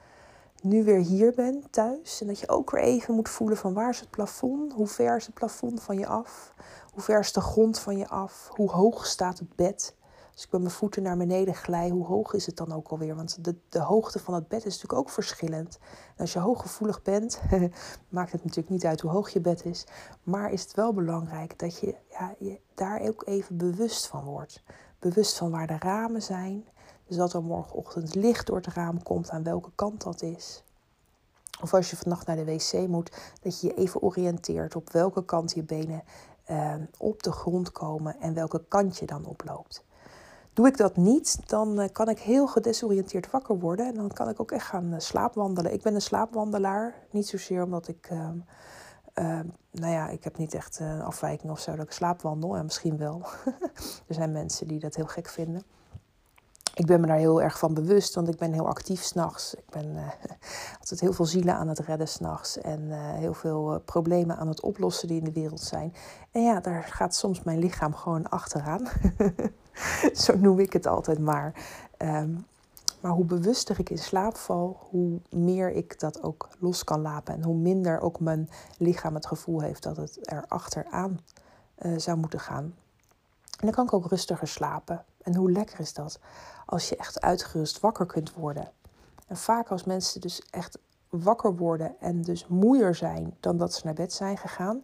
nu 0.62 0.84
weer 0.84 1.00
hier 1.00 1.34
bent 1.34 1.72
thuis. 1.72 2.22
En 2.22 2.28
dat 2.28 2.40
je 2.40 2.50
ook 2.50 2.72
weer 2.72 2.82
even 2.82 3.14
moet 3.14 3.30
voelen 3.30 3.58
van 3.58 3.74
waar 3.74 3.90
is 3.90 4.00
het 4.00 4.10
plafond? 4.10 4.74
Hoe 4.74 4.88
ver 4.88 5.16
is 5.16 5.26
het 5.26 5.36
plafond 5.36 5.84
van 5.84 5.98
je 5.98 6.08
af? 6.08 6.54
Hoe 6.94 7.02
ver 7.02 7.20
is 7.20 7.34
de 7.34 7.42
grond 7.42 7.80
van 7.80 7.98
je 7.98 8.08
af? 8.08 8.50
Hoe 8.52 8.70
hoog 8.70 9.06
staat 9.06 9.40
het 9.40 9.56
bed? 9.56 9.96
Als 10.36 10.44
ik 10.44 10.52
met 10.52 10.62
mijn 10.62 10.74
voeten 10.74 11.04
naar 11.04 11.18
beneden 11.18 11.56
glij, 11.56 11.90
hoe 11.90 12.06
hoog 12.06 12.34
is 12.34 12.46
het 12.46 12.58
dan 12.58 12.72
ook 12.72 12.88
alweer? 12.88 13.16
Want 13.16 13.46
de, 13.46 13.56
de 13.70 13.80
hoogte 13.80 14.20
van 14.20 14.34
het 14.34 14.48
bed 14.48 14.66
is 14.66 14.74
natuurlijk 14.74 15.00
ook 15.00 15.10
verschillend. 15.10 15.78
En 15.82 16.18
als 16.18 16.34
je 16.34 16.40
hooggevoelig 16.40 17.02
bent, 17.02 17.42
maakt 18.10 18.32
het 18.32 18.42
natuurlijk 18.44 18.70
niet 18.70 18.86
uit 18.86 19.02
hoe 19.02 19.12
hoog 19.12 19.30
je 19.30 19.40
bed 19.40 19.66
is. 19.66 19.86
Maar 20.24 20.52
is 20.52 20.62
het 20.62 20.74
wel 20.74 20.94
belangrijk 20.94 21.60
dat 21.60 21.80
je, 21.80 21.96
ja, 22.10 22.36
je 22.40 22.60
daar 22.74 23.02
ook 23.02 23.24
even 23.26 23.58
bewust 23.58 24.08
van 24.08 24.24
wordt. 24.24 24.64
Bewust 25.00 25.38
van 25.38 25.52
waar 25.52 25.68
de 25.68 25.78
ramen 25.80 26.22
zijn. 26.22 26.66
Dus 27.08 27.18
dat 27.18 27.34
er 27.34 27.44
morgenochtend 27.44 28.16
licht 28.16 28.48
door 28.48 28.58
het 28.58 28.68
raam 28.68 29.04
komt, 29.04 29.30
aan 29.30 29.44
welke 29.44 29.72
kant 29.76 30.04
dat 30.04 30.22
is. 30.22 30.64
Of 31.62 31.74
als 31.74 31.90
je 31.90 31.98
vannacht 31.98 32.28
naar 32.28 32.36
de 32.36 32.46
wc 32.46 32.88
moet, 32.88 33.18
dat 33.42 33.62
je 33.62 33.68
je 33.68 33.74
even 33.74 34.02
oriënteert 34.02 34.76
op 34.76 34.92
welke 34.92 35.26
kant 35.26 35.54
je 35.54 35.64
benen 35.64 36.04
eh, 36.44 36.74
op 36.98 37.24
de 37.24 37.32
grond 37.32 37.72
komen 37.72 38.20
en 38.20 38.34
welke 38.34 38.64
kant 38.68 38.98
je 38.98 39.06
dan 39.06 39.26
oploopt. 39.26 39.84
Doe 40.56 40.68
ik 40.68 40.78
dat 40.78 40.98
niet, 40.98 41.50
dan 41.50 41.82
uh, 41.82 41.86
kan 41.92 42.10
ik 42.10 42.20
heel 42.20 42.48
gedesoriënteerd 42.48 43.32
wakker 43.32 43.60
worden 43.60 43.88
en 43.88 43.96
dan 43.96 44.08
kan 44.08 44.30
ik 44.30 44.40
ook 44.40 44.52
echt 44.52 44.66
gaan 44.66 44.94
uh, 44.94 45.00
slaapwandelen. 45.00 45.74
Ik 45.74 45.82
ben 45.82 45.96
een 45.96 46.02
slaapwandelaar, 46.02 46.96
niet 47.12 47.28
zozeer 47.28 47.64
omdat 47.64 47.88
ik, 47.88 48.08
ehm, 48.10 48.38
ehm, 49.14 49.48
nou 49.72 49.94
ja, 49.94 50.08
ik 50.08 50.24
heb 50.24 50.38
niet 50.38 50.54
echt 50.54 50.80
een 50.80 51.02
afwijking 51.02 51.52
of 51.52 51.60
zo 51.60 51.76
dat 51.76 51.86
ik 51.86 51.92
slaapwandel, 51.92 52.56
en 52.56 52.64
misschien 52.64 52.98
wel. 52.98 53.22
er 54.08 54.16
zijn 54.16 54.32
mensen 54.32 54.68
die 54.68 54.80
dat 54.80 54.96
heel 54.96 55.08
gek 55.08 55.30
vinden 55.30 55.64
ik 56.76 56.86
ben 56.86 57.02
me 57.02 57.08
daar 57.08 57.18
heel 57.18 57.42
erg 57.42 57.60
van 57.60 57.74
bewust, 57.74 58.16
want 58.16 58.28
ik 58.28 58.38
ben 58.38 58.54
heel 58.54 58.68
actief 58.68 59.04
s'nachts. 59.04 59.54
Ik 59.54 59.70
ben 59.70 59.96
altijd 60.92 61.10
heel 61.10 61.14
veel 61.14 61.26
zielen 61.26 61.56
aan 61.56 61.68
het 61.68 61.80
redden 61.80 62.08
s'nachts 62.08 62.58
en 62.58 62.82
uh, 62.82 63.14
heel 63.14 63.34
veel 63.34 63.74
uh, 63.74 63.80
problemen 63.86 64.38
aan 64.38 64.48
het 64.48 64.62
oplossen 64.62 65.08
die 65.08 65.18
in 65.18 65.24
de 65.24 65.32
wereld 65.32 65.62
zijn. 65.62 65.94
En 66.32 66.44
ja, 66.44 66.60
daar 66.60 66.84
gaat 66.84 67.16
soms 67.16 67.44
mijn 67.44 67.60
lichaam 67.60 67.94
gewoon 67.96 68.30
achteraan. 68.30 68.88
Zo 70.14 70.38
noem 70.38 70.60
ik 70.60 70.74
het 70.74 70.88
altijd 70.88 71.20
maar. 71.20 71.54
Um, 71.98 72.46
maar 73.02 73.12
hoe 73.12 73.26
bewuster 73.26 73.80
ik 73.80 73.90
in 73.90 73.98
slaap 73.98 74.38
val, 74.38 74.78
hoe 74.90 75.20
meer 75.30 75.72
ik 75.72 76.00
dat 76.00 76.24
ook 76.24 76.50
los 76.60 76.84
kan 76.84 77.02
laten. 77.02 77.34
En 77.34 77.44
hoe 77.44 77.56
minder 77.56 78.00
ook 78.00 78.20
mijn 78.20 78.50
lichaam 78.78 79.16
het 79.16 79.26
gevoel 79.26 79.62
heeft 79.62 79.84
dat 79.84 79.98
het 79.98 80.20
er 80.22 80.46
achteraan 80.48 81.20
zou 81.98 82.18
moeten 82.18 82.40
gaan. 82.40 82.64
En 83.60 83.66
dan 83.66 83.72
kan 83.72 83.86
ik 83.86 83.94
ook 83.94 84.10
rustiger 84.10 84.48
slapen. 84.48 85.06
En 85.22 85.36
hoe 85.36 85.52
lekker 85.52 85.80
is 85.80 85.94
dat? 85.94 86.20
als 86.66 86.90
je 86.90 86.96
echt 86.96 87.22
uitgerust 87.22 87.80
wakker 87.80 88.06
kunt 88.06 88.34
worden. 88.34 88.72
En 89.28 89.38
vaak 89.38 89.70
als 89.70 89.84
mensen 89.84 90.22
dus 90.22 90.42
echt 90.50 90.78
wakker 91.10 91.56
worden 91.56 92.00
en 92.00 92.22
dus 92.22 92.48
moeier 92.48 92.96
zijn 92.96 93.38
dan 93.40 93.58
dat 93.58 93.74
ze 93.74 93.82
naar 93.86 93.94
bed 93.94 94.14
zijn 94.14 94.38
gegaan, 94.38 94.84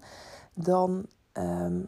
dan 0.54 1.06
um, 1.34 1.86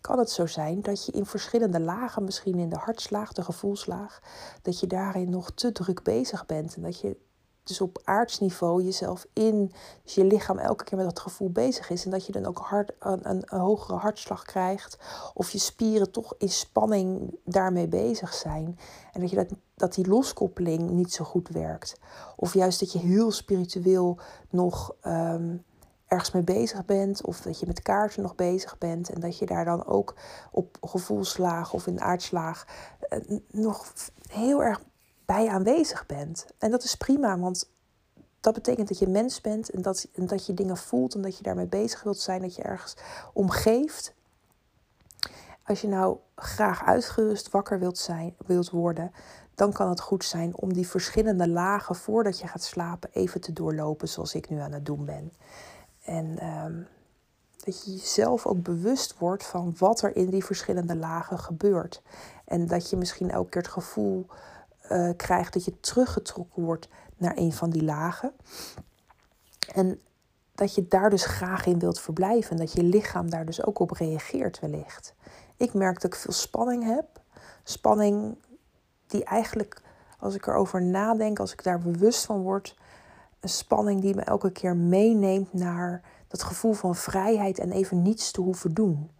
kan 0.00 0.18
het 0.18 0.30
zo 0.30 0.46
zijn 0.46 0.82
dat 0.82 1.06
je 1.06 1.12
in 1.12 1.26
verschillende 1.26 1.80
lagen, 1.80 2.24
misschien 2.24 2.58
in 2.58 2.68
de 2.68 2.76
hartslaag, 2.76 3.32
de 3.32 3.42
gevoelslaag, 3.42 4.20
dat 4.62 4.80
je 4.80 4.86
daarin 4.86 5.30
nog 5.30 5.50
te 5.50 5.72
druk 5.72 6.02
bezig 6.02 6.46
bent 6.46 6.76
en 6.76 6.82
dat 6.82 7.00
je 7.00 7.16
dus 7.64 7.80
op 7.80 8.00
aardsniveau 8.04 8.82
jezelf 8.82 9.26
in, 9.32 9.72
dus 10.02 10.14
je 10.14 10.24
lichaam 10.24 10.58
elke 10.58 10.84
keer 10.84 10.96
met 10.96 11.06
dat 11.06 11.20
gevoel 11.20 11.50
bezig 11.50 11.90
is. 11.90 12.04
En 12.04 12.10
dat 12.10 12.26
je 12.26 12.32
dan 12.32 12.46
ook 12.46 12.58
hard, 12.58 12.92
een, 12.98 13.30
een, 13.30 13.44
hogere 13.48 13.98
hartslag 13.98 14.44
krijgt. 14.44 14.98
Of 15.34 15.50
je 15.50 15.58
spieren 15.58 16.10
toch 16.10 16.34
in 16.38 16.48
spanning 16.48 17.38
daarmee 17.44 17.88
bezig 17.88 18.34
zijn. 18.34 18.78
En 19.12 19.20
dat, 19.20 19.30
je 19.30 19.36
dat, 19.36 19.48
dat 19.74 19.94
die 19.94 20.08
loskoppeling 20.08 20.90
niet 20.90 21.12
zo 21.12 21.24
goed 21.24 21.48
werkt. 21.48 22.00
Of 22.36 22.54
juist 22.54 22.80
dat 22.80 22.92
je 22.92 22.98
heel 22.98 23.30
spiritueel 23.30 24.18
nog 24.50 24.94
um, 25.06 25.64
ergens 26.06 26.30
mee 26.30 26.42
bezig 26.42 26.84
bent. 26.84 27.24
Of 27.24 27.40
dat 27.40 27.60
je 27.60 27.66
met 27.66 27.82
kaarten 27.82 28.22
nog 28.22 28.34
bezig 28.34 28.78
bent. 28.78 29.10
En 29.10 29.20
dat 29.20 29.38
je 29.38 29.46
daar 29.46 29.64
dan 29.64 29.86
ook 29.86 30.14
op 30.50 30.76
gevoelslaag 30.80 31.72
of 31.72 31.86
in 31.86 32.00
aardslaag 32.00 32.66
uh, 33.08 33.38
nog 33.50 33.92
heel 34.28 34.62
erg 34.62 34.80
bij 35.32 35.48
aanwezig 35.48 36.06
bent. 36.06 36.46
En 36.58 36.70
dat 36.70 36.84
is 36.84 36.94
prima, 36.94 37.38
want 37.38 37.70
dat 38.40 38.54
betekent 38.54 38.88
dat 38.88 38.98
je 38.98 39.08
mens 39.08 39.40
bent 39.40 39.70
en 39.70 39.82
dat, 39.82 40.08
dat 40.14 40.46
je 40.46 40.54
dingen 40.54 40.76
voelt 40.76 41.14
en 41.14 41.22
dat 41.22 41.36
je 41.36 41.42
daarmee 41.42 41.66
bezig 41.66 42.02
wilt 42.02 42.18
zijn, 42.18 42.42
dat 42.42 42.54
je 42.54 42.62
ergens 42.62 42.96
omgeeft. 43.32 44.14
als 45.64 45.80
je 45.80 45.88
nou 45.88 46.16
graag 46.34 46.84
uitgerust 46.84 47.50
wakker 47.50 47.78
wilt, 47.78 47.98
zijn, 47.98 48.34
wilt 48.46 48.70
worden, 48.70 49.12
dan 49.54 49.72
kan 49.72 49.88
het 49.88 50.00
goed 50.00 50.24
zijn 50.24 50.56
om 50.56 50.72
die 50.72 50.88
verschillende 50.88 51.48
lagen 51.48 51.94
voordat 51.94 52.38
je 52.38 52.46
gaat 52.46 52.62
slapen 52.62 53.10
even 53.12 53.40
te 53.40 53.52
doorlopen 53.52 54.08
zoals 54.08 54.34
ik 54.34 54.48
nu 54.48 54.58
aan 54.58 54.72
het 54.72 54.86
doen 54.86 55.04
ben. 55.04 55.32
En 56.04 56.38
ehm, 56.38 56.82
dat 57.64 57.84
je 57.84 57.92
jezelf 57.92 58.46
ook 58.46 58.62
bewust 58.62 59.18
wordt 59.18 59.44
van 59.44 59.74
wat 59.78 60.02
er 60.02 60.16
in 60.16 60.30
die 60.30 60.44
verschillende 60.44 60.96
lagen 60.96 61.38
gebeurt. 61.38 62.02
En 62.44 62.66
dat 62.66 62.90
je 62.90 62.96
misschien 62.96 63.30
elke 63.30 63.48
keer 63.48 63.62
het 63.62 63.70
gevoel 63.70 64.26
uh, 64.92 65.10
krijgt 65.16 65.52
dat 65.52 65.64
je 65.64 65.80
teruggetrokken 65.80 66.62
wordt 66.62 66.88
naar 67.16 67.36
een 67.36 67.52
van 67.52 67.70
die 67.70 67.84
lagen. 67.84 68.32
En 69.74 70.00
dat 70.54 70.74
je 70.74 70.88
daar 70.88 71.10
dus 71.10 71.24
graag 71.24 71.66
in 71.66 71.78
wilt 71.78 72.00
verblijven. 72.00 72.50
En 72.50 72.56
dat 72.56 72.72
je 72.72 72.82
lichaam 72.82 73.30
daar 73.30 73.46
dus 73.46 73.64
ook 73.64 73.78
op 73.78 73.90
reageert 73.90 74.60
wellicht. 74.60 75.14
Ik 75.56 75.74
merk 75.74 76.00
dat 76.00 76.12
ik 76.12 76.18
veel 76.18 76.32
spanning 76.32 76.84
heb. 76.84 77.20
Spanning 77.64 78.36
die 79.06 79.24
eigenlijk, 79.24 79.82
als 80.18 80.34
ik 80.34 80.46
erover 80.46 80.82
nadenk, 80.82 81.38
als 81.38 81.52
ik 81.52 81.62
daar 81.62 81.80
bewust 81.80 82.24
van 82.24 82.42
word, 82.42 82.76
een 83.40 83.48
spanning 83.48 84.00
die 84.00 84.14
me 84.14 84.22
elke 84.22 84.50
keer 84.50 84.76
meeneemt 84.76 85.52
naar 85.52 86.02
dat 86.28 86.42
gevoel 86.42 86.72
van 86.72 86.94
vrijheid 86.94 87.58
en 87.58 87.72
even 87.72 88.02
niets 88.02 88.30
te 88.30 88.40
hoeven 88.40 88.74
doen. 88.74 89.10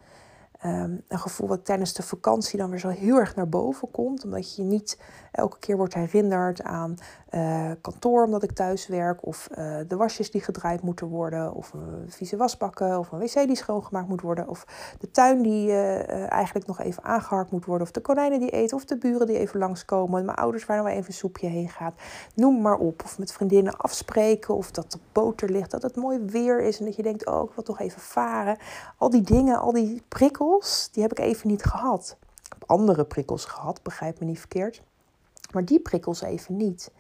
Ehm, 0.63 0.97
een 1.09 1.19
gevoel 1.19 1.49
wat 1.49 1.65
tijdens 1.65 1.93
de 1.93 2.03
vakantie 2.03 2.59
dan 2.59 2.71
weer 2.71 2.79
zo 2.79 2.89
heel 2.89 3.17
erg 3.17 3.35
naar 3.35 3.49
boven 3.49 3.91
komt. 3.91 4.25
Omdat 4.25 4.57
je 4.57 4.63
niet 4.63 4.99
elke 5.33 5.59
keer 5.59 5.77
wordt 5.77 5.95
herinnerd 5.95 6.63
aan 6.63 6.97
uh, 7.31 7.71
kantoor 7.81 8.25
omdat 8.25 8.43
ik 8.43 8.53
thuis 8.53 8.87
werk. 8.87 9.27
Of 9.27 9.49
uh, 9.51 9.77
de 9.89 9.97
wasjes 9.97 10.31
die 10.31 10.41
gedraaid 10.41 10.83
moeten 10.83 11.07
worden. 11.07 11.55
Of 11.55 11.73
een 11.73 12.11
vieze 12.11 12.37
wasbakken. 12.37 12.99
Of 12.99 13.13
een 13.13 13.19
wc 13.19 13.35
die 13.47 13.57
schoongemaakt 13.57 14.09
moet 14.09 14.21
worden. 14.21 14.49
Of 14.49 14.67
de 15.01 15.11
tuin 15.11 15.43
die 15.43 15.73
eigenlijk 16.29 16.67
nog 16.67 16.81
even 16.81 17.03
aangeharkt 17.05 17.51
moet 17.51 17.65
worden. 17.65 17.87
Of 17.87 17.93
de 17.93 18.01
konijnen 18.01 18.41
die 18.41 18.51
eten. 18.51 18.77
Of 18.77 18.85
de 18.85 18.99
buren 18.99 19.27
die 19.27 19.39
even 19.39 19.59
langskomen. 19.59 20.25
Mijn 20.25 20.37
ouders 20.37 20.67
waar 20.67 20.77
nog 20.77 20.87
even 20.87 21.07
een 21.07 21.13
soepje 21.13 21.47
heen 21.49 21.69
gaat. 21.69 21.95
Noem 22.35 22.61
maar 22.61 22.77
op. 22.77 23.03
Of 23.05 23.19
met 23.19 23.33
vriendinnen 23.33 23.77
afspreken. 23.77 24.55
Of 24.55 24.71
dat 24.71 24.93
de 24.93 24.99
boter 25.13 25.51
ligt. 25.51 25.71
Dat 25.71 25.83
het 25.83 25.97
mooi 25.97 26.19
weer 26.19 26.61
is. 26.61 26.79
En 26.79 26.85
dat 26.85 26.97
je 26.97 27.03
denkt, 27.03 27.27
oh 27.27 27.49
ik 27.49 27.55
wil 27.55 27.65
toch 27.65 27.81
even 27.81 28.01
varen. 28.01 28.57
Al 28.97 29.11
die 29.11 29.23
dingen, 29.23 29.59
al 29.59 29.73
die 29.73 30.03
prikkels, 30.09 30.51
die 30.93 31.03
heb 31.03 31.11
ik 31.11 31.19
even 31.19 31.49
niet 31.49 31.65
gehad. 31.65 32.17
Ik 32.45 32.53
heb 32.59 32.71
andere 32.71 33.05
prikkels 33.05 33.45
gehad, 33.45 33.83
begrijp 33.83 34.21
me 34.21 34.27
niet 34.27 34.39
verkeerd. 34.39 34.83
Maar 35.53 35.65
die 35.65 35.81
prikkels 35.81 36.21
even 36.21 36.57
niet. 36.57 36.91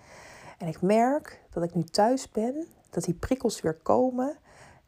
En 0.59 0.68
ik 0.68 0.82
merk 0.82 1.40
dat 1.50 1.62
ik 1.62 1.75
nu 1.75 1.85
thuis 1.85 2.30
ben, 2.30 2.66
dat 2.90 3.04
die 3.04 3.14
prikkels 3.14 3.61
weer 3.61 3.75
komen 3.75 4.37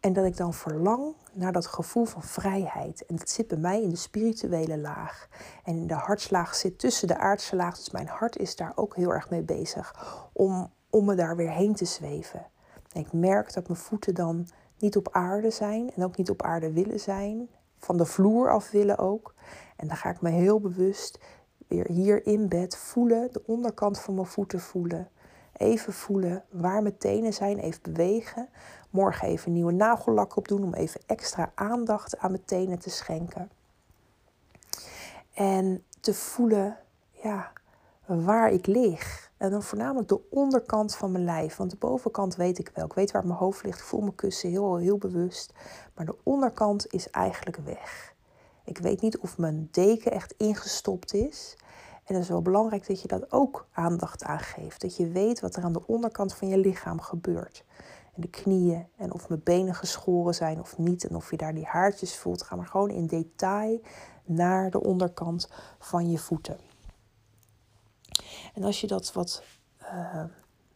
en 0.00 0.12
dat 0.12 0.25
ik 0.25 0.37
dan 0.37 0.54
verlang 0.54 1.14
naar 1.33 1.52
dat 1.52 1.66
gevoel 1.66 2.04
van 2.04 2.23
vrijheid. 2.23 3.06
En 3.06 3.16
dat 3.16 3.30
zit 3.30 3.49
bij 3.49 3.59
mij 3.59 3.83
in 3.83 3.88
de 3.88 3.97
spirituele 3.97 4.78
laag. 4.78 5.28
En 5.64 5.87
de 5.87 5.94
hartslaag 5.94 6.54
zit 6.54 6.78
tussen 6.78 7.09
de 7.09 7.18
aardse 7.18 7.56
laag. 7.56 7.76
Dus 7.76 7.90
mijn 7.90 8.09
hart 8.09 8.37
is 8.37 8.56
daar 8.56 8.73
ook 8.75 8.97
heel 8.97 9.11
erg 9.11 9.30
mee 9.30 9.42
bezig 9.42 9.94
om, 10.33 10.71
om 10.90 11.04
me 11.04 11.14
daar 11.14 11.37
weer 11.37 11.50
heen 11.50 11.75
te 11.75 11.85
zweven. 11.85 12.47
En 12.92 13.00
ik 13.00 13.12
merk 13.12 13.52
dat 13.52 13.68
mijn 13.68 13.80
voeten 13.80 14.14
dan 14.14 14.49
niet 14.78 14.97
op 14.97 15.09
aarde 15.12 15.50
zijn 15.50 15.90
en 15.94 16.04
ook 16.04 16.16
niet 16.16 16.30
op 16.30 16.42
aarde 16.42 16.73
willen 16.73 17.00
zijn. 17.00 17.49
Van 17.85 17.97
de 17.97 18.05
vloer 18.07 18.50
af 18.50 18.71
willen 18.71 18.99
ook. 18.99 19.35
En 19.76 19.88
dan 19.88 19.97
ga 19.97 20.11
ik 20.11 20.21
me 20.21 20.31
heel 20.31 20.61
bewust 20.61 21.19
weer 21.69 21.87
hier 21.87 22.26
in 22.26 22.49
bed 22.49 22.76
voelen, 22.76 23.33
de 23.33 23.43
onderkant 23.47 24.00
van 24.00 24.14
mijn 24.14 24.26
voeten 24.26 24.61
voelen. 24.61 25.09
Even 25.57 25.93
voelen 25.93 26.45
waar 26.50 26.83
mijn 26.83 26.99
tenen 26.99 27.33
zijn, 27.33 27.59
even 27.59 27.83
bewegen. 27.83 28.49
Morgen 28.91 29.29
even 29.29 29.53
nieuwe 29.53 29.73
nagellak 29.73 30.37
op 30.37 30.49
doen 30.49 30.64
om 30.64 30.75
even 30.75 31.00
extra 31.07 31.53
aandacht 31.55 32.19
aan 32.19 32.31
mijn 32.31 32.45
tenen 32.45 32.79
te 32.79 32.91
schenken. 32.91 33.50
En 35.35 35.85
te 36.00 36.14
voelen 36.14 36.76
ja, 37.11 37.53
waar 38.07 38.51
ik 38.51 38.67
lig. 38.67 39.33
En 39.37 39.51
dan 39.51 39.63
voornamelijk 39.63 40.09
de 40.09 40.31
onderkant 40.31 40.97
van 40.97 41.13
mijn 41.13 41.25
lijf. 41.25 41.57
Want 41.57 41.71
de 41.71 41.77
bovenkant 41.77 42.37
weet 42.37 42.59
ik 42.59 42.71
wel. 42.75 42.85
Ik 42.85 42.93
weet 42.93 43.11
waar 43.11 43.27
mijn 43.27 43.39
hoofd 43.39 43.65
ligt. 43.65 43.79
Ik 43.79 43.85
voel 43.85 44.01
mijn 44.01 44.15
kussen 44.15 44.51
heel, 44.51 44.77
heel 44.77 44.99
bewust. 44.99 45.53
Maar 45.95 46.07
de 46.07 46.17
onderkant 46.23 46.93
is 46.93 47.11
eigenlijk 47.11 47.57
weg. 47.57 48.15
Ik 48.65 48.79
weet 48.79 49.01
niet 49.01 49.19
of 49.19 49.39
mijn 49.39 49.69
deken 49.71 50.13
echt 50.13 50.35
ingestopt 50.37 51.15
is. 51.15 51.57
En 52.05 52.15
het 52.15 52.23
is 52.23 52.29
wel 52.29 52.43
belangrijk 52.43 52.87
dat 52.87 53.03
je 53.03 53.09
dat 53.09 53.33
ook 53.33 53.67
aandacht 53.73 54.25
aan 54.25 54.39
geeft. 54.39 54.81
Dat 54.81 54.97
je 54.97 55.09
weet 55.09 55.41
wat 55.41 55.57
er 55.57 55.65
aan 55.65 55.73
de 55.73 55.87
onderkant 55.87 56.35
van 56.35 56.49
je 56.49 56.59
lichaam 56.59 57.01
gebeurt. 57.01 57.65
En 58.15 58.23
de 58.23 58.29
knieën 58.29 58.87
en 58.97 59.13
of 59.13 59.29
mijn 59.29 59.41
benen 59.45 59.75
geschoren 59.75 60.35
zijn 60.35 60.61
of 60.61 60.79
niet. 60.79 61.09
En 61.09 61.17
of 61.17 61.31
je 61.31 61.37
daar 61.37 61.55
die 61.55 61.67
haartjes 61.67 62.17
voelt. 62.17 62.43
Ga 62.43 62.57
maar 62.57 62.67
gewoon 62.67 62.91
in 62.91 63.07
detail 63.07 63.81
naar 64.25 64.71
de 64.71 64.83
onderkant 64.83 65.51
van 65.79 66.11
je 66.11 66.19
voeten. 66.19 66.57
En 68.55 68.65
als 68.65 68.81
je 68.81 68.87
dat 68.87 69.13
wat 69.13 69.43
uh, 69.83 70.25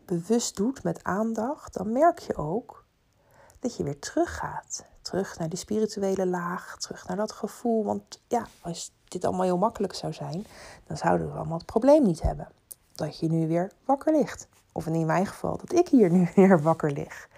bewust 0.04 0.56
doet 0.56 0.82
met 0.82 1.04
aandacht, 1.04 1.74
dan 1.74 1.92
merk 1.92 2.18
je 2.18 2.36
ook 2.36 2.84
dat 3.60 3.76
je 3.76 3.84
weer 3.84 3.98
teruggaat. 3.98 4.84
Terug 5.02 5.38
naar 5.38 5.48
die 5.48 5.58
spirituele 5.58 6.26
laag, 6.26 6.76
terug 6.78 7.06
naar 7.06 7.16
dat 7.16 7.32
gevoel. 7.32 7.84
Want 7.84 8.22
ja, 8.28 8.46
als 8.60 8.92
dit 9.04 9.24
allemaal 9.24 9.44
heel 9.44 9.58
makkelijk 9.58 9.94
zou 9.94 10.12
zijn, 10.12 10.46
dan 10.86 10.96
zouden 10.96 11.32
we 11.32 11.36
allemaal 11.38 11.58
het 11.58 11.66
probleem 11.66 12.02
niet 12.02 12.22
hebben. 12.22 12.48
Dat 12.94 13.18
je 13.18 13.28
nu 13.28 13.48
weer 13.48 13.72
wakker 13.84 14.12
ligt. 14.12 14.48
Of 14.72 14.86
in 14.86 15.06
mijn 15.06 15.26
geval, 15.26 15.56
dat 15.56 15.72
ik 15.72 15.88
hier 15.88 16.10
nu 16.10 16.28
weer 16.34 16.62
wakker 16.62 16.92
lig. 16.92 17.28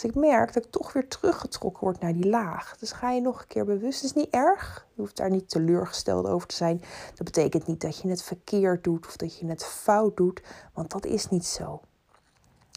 Dus 0.00 0.10
ik 0.10 0.16
merk 0.16 0.52
dat 0.52 0.64
ik 0.64 0.70
toch 0.70 0.92
weer 0.92 1.08
teruggetrokken 1.08 1.84
word 1.84 2.00
naar 2.00 2.12
die 2.12 2.28
laag. 2.28 2.76
Dus 2.78 2.92
ga 2.92 3.10
je 3.10 3.20
nog 3.20 3.40
een 3.40 3.46
keer 3.46 3.64
bewust. 3.64 4.02
Het 4.02 4.10
is 4.10 4.22
niet 4.22 4.34
erg. 4.34 4.86
Je 4.94 5.00
hoeft 5.00 5.16
daar 5.16 5.30
niet 5.30 5.48
teleurgesteld 5.48 6.26
over 6.26 6.48
te 6.48 6.54
zijn. 6.54 6.80
Dat 7.14 7.24
betekent 7.24 7.66
niet 7.66 7.80
dat 7.80 7.98
je 7.98 8.08
het 8.08 8.22
verkeerd 8.22 8.84
doet 8.84 9.06
of 9.06 9.16
dat 9.16 9.38
je 9.38 9.46
het 9.46 9.64
fout 9.64 10.16
doet. 10.16 10.42
Want 10.74 10.90
dat 10.90 11.06
is 11.06 11.28
niet 11.28 11.44
zo. 11.44 11.80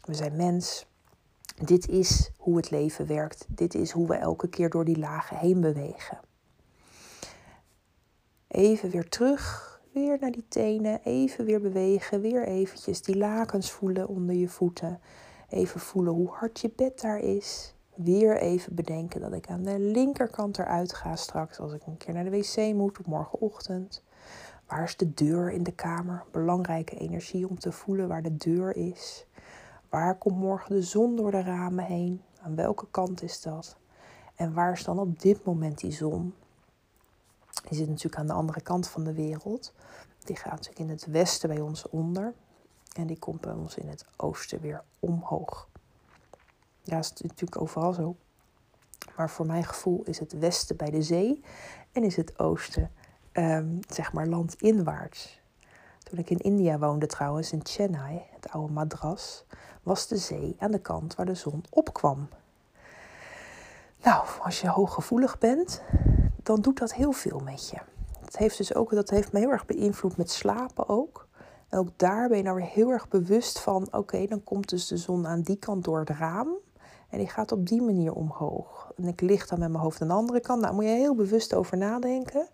We 0.04 0.14
zijn 0.14 0.36
mens. 0.36 0.86
Dit 1.64 1.88
is 1.88 2.30
hoe 2.36 2.56
het 2.56 2.70
leven 2.70 3.06
werkt. 3.06 3.46
Dit 3.48 3.74
is 3.74 3.90
hoe 3.90 4.06
we 4.06 4.14
elke 4.14 4.48
keer 4.48 4.70
door 4.70 4.84
die 4.84 4.98
lagen 4.98 5.36
heen 5.36 5.60
bewegen. 5.60 6.20
Even 8.48 8.90
weer 8.90 9.08
terug, 9.08 9.80
weer 9.92 10.16
naar 10.20 10.32
die 10.32 10.46
tenen, 10.48 11.00
even 11.02 11.44
weer 11.44 11.60
bewegen, 11.60 12.20
weer 12.20 12.46
eventjes 12.46 13.02
die 13.02 13.16
lakens 13.16 13.70
voelen 13.70 14.08
onder 14.08 14.34
je 14.34 14.48
voeten. 14.48 15.00
Even 15.54 15.80
voelen 15.80 16.12
hoe 16.12 16.28
hard 16.28 16.60
je 16.60 16.70
bed 16.76 17.00
daar 17.00 17.18
is. 17.18 17.74
Weer 17.94 18.36
even 18.36 18.74
bedenken 18.74 19.20
dat 19.20 19.32
ik 19.32 19.48
aan 19.48 19.62
de 19.62 19.78
linkerkant 19.78 20.58
eruit 20.58 20.94
ga 20.94 21.16
straks 21.16 21.58
als 21.58 21.72
ik 21.72 21.86
een 21.86 21.96
keer 21.96 22.14
naar 22.14 22.24
de 22.24 22.30
wc 22.30 22.74
moet 22.74 23.06
morgenochtend. 23.06 24.02
Waar 24.66 24.82
is 24.82 24.96
de 24.96 25.14
deur 25.14 25.50
in 25.50 25.62
de 25.62 25.72
kamer? 25.72 26.24
Belangrijke 26.30 26.96
energie 26.96 27.48
om 27.48 27.58
te 27.58 27.72
voelen 27.72 28.08
waar 28.08 28.22
de 28.22 28.36
deur 28.36 28.76
is. 28.76 29.26
Waar 29.88 30.18
komt 30.18 30.38
morgen 30.38 30.74
de 30.74 30.82
zon 30.82 31.16
door 31.16 31.30
de 31.30 31.42
ramen 31.42 31.84
heen? 31.84 32.22
Aan 32.42 32.56
welke 32.56 32.86
kant 32.90 33.22
is 33.22 33.42
dat? 33.42 33.76
En 34.34 34.54
waar 34.54 34.72
is 34.72 34.84
dan 34.84 34.98
op 34.98 35.20
dit 35.20 35.44
moment 35.44 35.78
die 35.78 35.92
zon? 35.92 36.34
Die 37.68 37.78
zit 37.78 37.88
natuurlijk 37.88 38.16
aan 38.16 38.26
de 38.26 38.32
andere 38.32 38.60
kant 38.60 38.88
van 38.88 39.04
de 39.04 39.12
wereld. 39.12 39.72
Die 40.24 40.36
gaat 40.36 40.52
natuurlijk 40.52 40.78
in 40.78 40.88
het 40.88 41.06
westen 41.06 41.48
bij 41.48 41.60
ons 41.60 41.88
onder. 41.88 42.34
En 42.94 43.06
die 43.06 43.18
komt 43.18 43.40
bij 43.40 43.52
ons 43.52 43.76
in 43.76 43.88
het 43.88 44.04
oosten 44.16 44.60
weer 44.60 44.82
omhoog. 45.00 45.68
Ja, 46.82 46.96
dat 46.96 47.12
is 47.14 47.20
natuurlijk 47.20 47.60
overal 47.60 47.92
zo. 47.92 48.16
Maar 49.16 49.30
voor 49.30 49.46
mijn 49.46 49.64
gevoel 49.64 50.02
is 50.04 50.18
het 50.18 50.38
westen 50.38 50.76
bij 50.76 50.90
de 50.90 51.02
zee 51.02 51.42
en 51.92 52.02
is 52.02 52.16
het 52.16 52.38
oosten, 52.38 52.90
um, 53.32 53.78
zeg 53.88 54.12
maar, 54.12 54.26
landinwaarts. 54.26 55.40
Toen 56.02 56.18
ik 56.18 56.30
in 56.30 56.38
India 56.38 56.78
woonde 56.78 57.06
trouwens, 57.06 57.52
in 57.52 57.60
Chennai, 57.62 58.22
het 58.32 58.50
oude 58.50 58.72
Madras, 58.72 59.44
was 59.82 60.08
de 60.08 60.16
zee 60.16 60.56
aan 60.58 60.70
de 60.70 60.80
kant 60.80 61.14
waar 61.14 61.26
de 61.26 61.34
zon 61.34 61.64
opkwam. 61.70 62.28
Nou, 64.02 64.26
als 64.42 64.60
je 64.60 64.68
hooggevoelig 64.68 65.38
bent, 65.38 65.82
dan 66.42 66.60
doet 66.60 66.78
dat 66.78 66.94
heel 66.94 67.12
veel 67.12 67.38
met 67.38 67.68
je. 67.68 67.78
Dat 68.20 68.36
heeft, 68.36 68.56
dus 68.56 68.74
ook, 68.74 68.90
dat 68.90 69.10
heeft 69.10 69.32
me 69.32 69.38
heel 69.38 69.50
erg 69.50 69.66
beïnvloed 69.66 70.16
met 70.16 70.30
slapen 70.30 70.88
ook. 70.88 71.23
En 71.74 71.80
ook 71.80 71.88
daar 71.96 72.28
ben 72.28 72.36
je 72.36 72.42
nou 72.42 72.56
weer 72.56 72.66
heel 72.66 72.90
erg 72.90 73.08
bewust 73.08 73.58
van: 73.58 73.88
oké, 73.90 74.26
dan 74.26 74.44
komt 74.44 74.68
dus 74.68 74.86
de 74.86 74.96
zon 74.96 75.26
aan 75.26 75.40
die 75.40 75.56
kant 75.56 75.84
door 75.84 75.98
het 75.98 76.08
raam. 76.08 76.48
En 77.08 77.18
die 77.18 77.28
gaat 77.28 77.52
op 77.52 77.66
die 77.66 77.82
manier 77.82 78.12
omhoog. 78.12 78.92
En 78.96 79.04
ik 79.04 79.20
lig 79.20 79.46
dan 79.46 79.58
met 79.58 79.70
mijn 79.70 79.82
hoofd 79.82 80.02
aan 80.02 80.08
de 80.08 80.14
andere 80.14 80.40
kant. 80.40 80.60
Nou, 80.60 80.74
moet 80.74 80.84
je 80.84 80.90
heel 80.90 81.14
bewust 81.14 81.54
over 81.54 81.76
nadenken. 81.76 82.48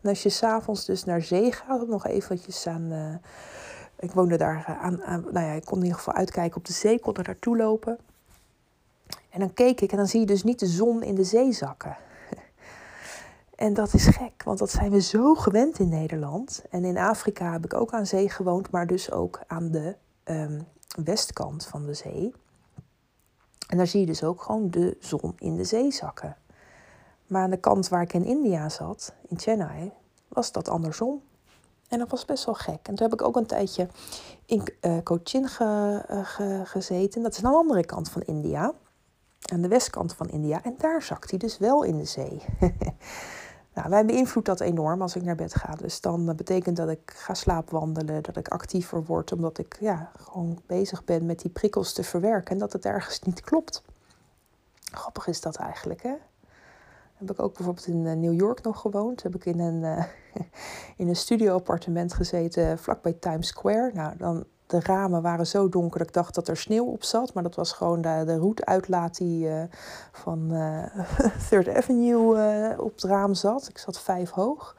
En 0.00 0.08
als 0.08 0.22
je 0.22 0.28
s'avonds 0.28 0.84
dus 0.84 1.04
naar 1.04 1.22
zee 1.22 1.52
gaat, 1.52 1.86
nog 1.86 2.06
eventjes 2.06 2.66
aan. 2.66 2.92
Uh, 2.92 3.14
ik 3.98 4.12
woonde 4.12 4.36
daar 4.36 4.64
eh, 4.66 4.82
aan, 4.82 5.02
aan, 5.02 5.24
Nou 5.30 5.46
ja, 5.46 5.52
ik 5.52 5.64
kon 5.64 5.76
in 5.76 5.82
ieder 5.82 5.98
geval 5.98 6.14
uitkijken 6.14 6.56
op 6.56 6.64
de 6.64 6.72
zee, 6.72 7.00
kon 7.00 7.14
er 7.14 7.24
naartoe 7.26 7.56
lopen. 7.56 7.98
En 9.30 9.40
dan 9.40 9.54
keek 9.54 9.80
ik 9.80 9.90
en 9.90 9.96
dan 9.96 10.06
zie 10.06 10.20
je 10.20 10.26
dus 10.26 10.42
niet 10.42 10.58
de 10.58 10.66
zon 10.66 11.02
in 11.02 11.14
de 11.14 11.24
zee 11.24 11.52
zakken. 11.52 11.96
En 13.62 13.74
dat 13.74 13.94
is 13.94 14.06
gek, 14.06 14.42
want 14.42 14.58
dat 14.58 14.70
zijn 14.70 14.90
we 14.90 15.00
zo 15.00 15.34
gewend 15.34 15.78
in 15.78 15.88
Nederland. 15.88 16.62
En 16.70 16.84
in 16.84 16.98
Afrika 16.98 17.52
heb 17.52 17.64
ik 17.64 17.74
ook 17.74 17.92
aan 17.92 18.06
zee 18.06 18.28
gewoond, 18.28 18.70
maar 18.70 18.86
dus 18.86 19.10
ook 19.10 19.40
aan 19.46 19.70
de 19.70 19.96
um, 20.24 20.66
westkant 21.04 21.66
van 21.66 21.86
de 21.86 21.94
zee. 21.94 22.34
En 23.68 23.76
daar 23.76 23.86
zie 23.86 24.00
je 24.00 24.06
dus 24.06 24.24
ook 24.24 24.42
gewoon 24.42 24.70
de 24.70 24.96
zon 25.00 25.32
in 25.38 25.56
de 25.56 25.64
zee 25.64 25.92
zakken. 25.92 26.36
Maar 27.26 27.42
aan 27.42 27.50
de 27.50 27.56
kant 27.56 27.88
waar 27.88 28.02
ik 28.02 28.12
in 28.12 28.24
India 28.24 28.68
zat, 28.68 29.14
in 29.28 29.38
Chennai, 29.38 29.92
was 30.28 30.52
dat 30.52 30.68
andersom. 30.68 31.22
En 31.88 31.98
dat 31.98 32.10
was 32.10 32.24
best 32.24 32.44
wel 32.44 32.54
gek. 32.54 32.88
En 32.88 32.94
toen 32.94 33.10
heb 33.10 33.12
ik 33.12 33.26
ook 33.26 33.36
een 33.36 33.46
tijdje 33.46 33.88
in 34.46 34.62
uh, 34.80 34.98
Cochin 35.02 35.48
ge, 35.48 36.02
uh, 36.40 36.60
gezeten. 36.64 37.22
Dat 37.22 37.32
is 37.36 37.44
aan 37.44 37.50
de 37.50 37.58
andere 37.58 37.84
kant 37.84 38.10
van 38.10 38.22
India. 38.22 38.72
Aan 39.52 39.60
de 39.60 39.68
westkant 39.68 40.14
van 40.14 40.28
India. 40.28 40.62
En 40.62 40.74
daar 40.78 41.02
zakt 41.02 41.30
hij 41.30 41.38
dus 41.38 41.58
wel 41.58 41.82
in 41.82 41.98
de 41.98 42.04
zee. 42.04 42.42
nou, 43.74 43.88
wij 43.88 44.04
beïnvloedt 44.04 44.46
dat 44.46 44.60
enorm 44.60 45.02
als 45.02 45.16
ik 45.16 45.22
naar 45.22 45.34
bed 45.34 45.54
ga. 45.54 45.74
Dus 45.74 46.00
dan 46.00 46.28
uh, 46.28 46.34
betekent 46.34 46.76
dat 46.76 46.88
ik 46.88 47.12
ga 47.16 47.34
slaapwandelen. 47.34 48.22
Dat 48.22 48.36
ik 48.36 48.48
actiever 48.48 49.04
word. 49.04 49.32
Omdat 49.32 49.58
ik 49.58 49.76
ja, 49.80 50.10
gewoon 50.16 50.60
bezig 50.66 51.04
ben 51.04 51.26
met 51.26 51.40
die 51.40 51.50
prikkels 51.50 51.92
te 51.92 52.02
verwerken. 52.02 52.52
En 52.52 52.58
dat 52.58 52.72
het 52.72 52.84
ergens 52.84 53.20
niet 53.20 53.40
klopt. 53.40 53.82
Grappig 54.92 55.26
is 55.26 55.40
dat 55.40 55.56
eigenlijk, 55.56 56.02
hè? 56.02 56.14
Heb 57.14 57.30
ik 57.30 57.42
ook 57.42 57.56
bijvoorbeeld 57.56 57.86
in 57.86 58.20
New 58.20 58.34
York 58.34 58.62
nog 58.62 58.80
gewoond. 58.80 59.22
Heb 59.22 59.34
ik 59.34 59.44
in 59.44 59.60
een 59.60 60.06
in 60.96 61.08
een 61.08 61.16
studio-appartement 61.16 62.14
gezeten 62.14 62.78
vlakbij 62.78 63.12
Times 63.12 63.46
Square. 63.46 63.90
Nou, 63.94 64.16
dan, 64.16 64.44
de 64.72 64.80
ramen 64.80 65.22
waren 65.22 65.46
zo 65.46 65.68
donker 65.68 65.98
dat 65.98 66.08
ik 66.08 66.14
dacht 66.14 66.34
dat 66.34 66.48
er 66.48 66.56
sneeuw 66.56 66.84
op 66.84 67.04
zat. 67.04 67.34
Maar 67.34 67.42
dat 67.42 67.54
was 67.54 67.72
gewoon 67.72 68.00
de, 68.00 68.22
de 68.26 68.36
roeteuitlaat 68.36 69.16
die 69.16 69.48
uh, 69.48 69.62
van 70.12 70.48
uh, 70.52 70.84
Third 71.48 71.68
Avenue 71.68 72.36
uh, 72.36 72.80
op 72.80 72.92
het 72.92 73.02
raam 73.02 73.34
zat. 73.34 73.68
Ik 73.68 73.78
zat 73.78 74.00
vijf 74.00 74.30
hoog. 74.30 74.76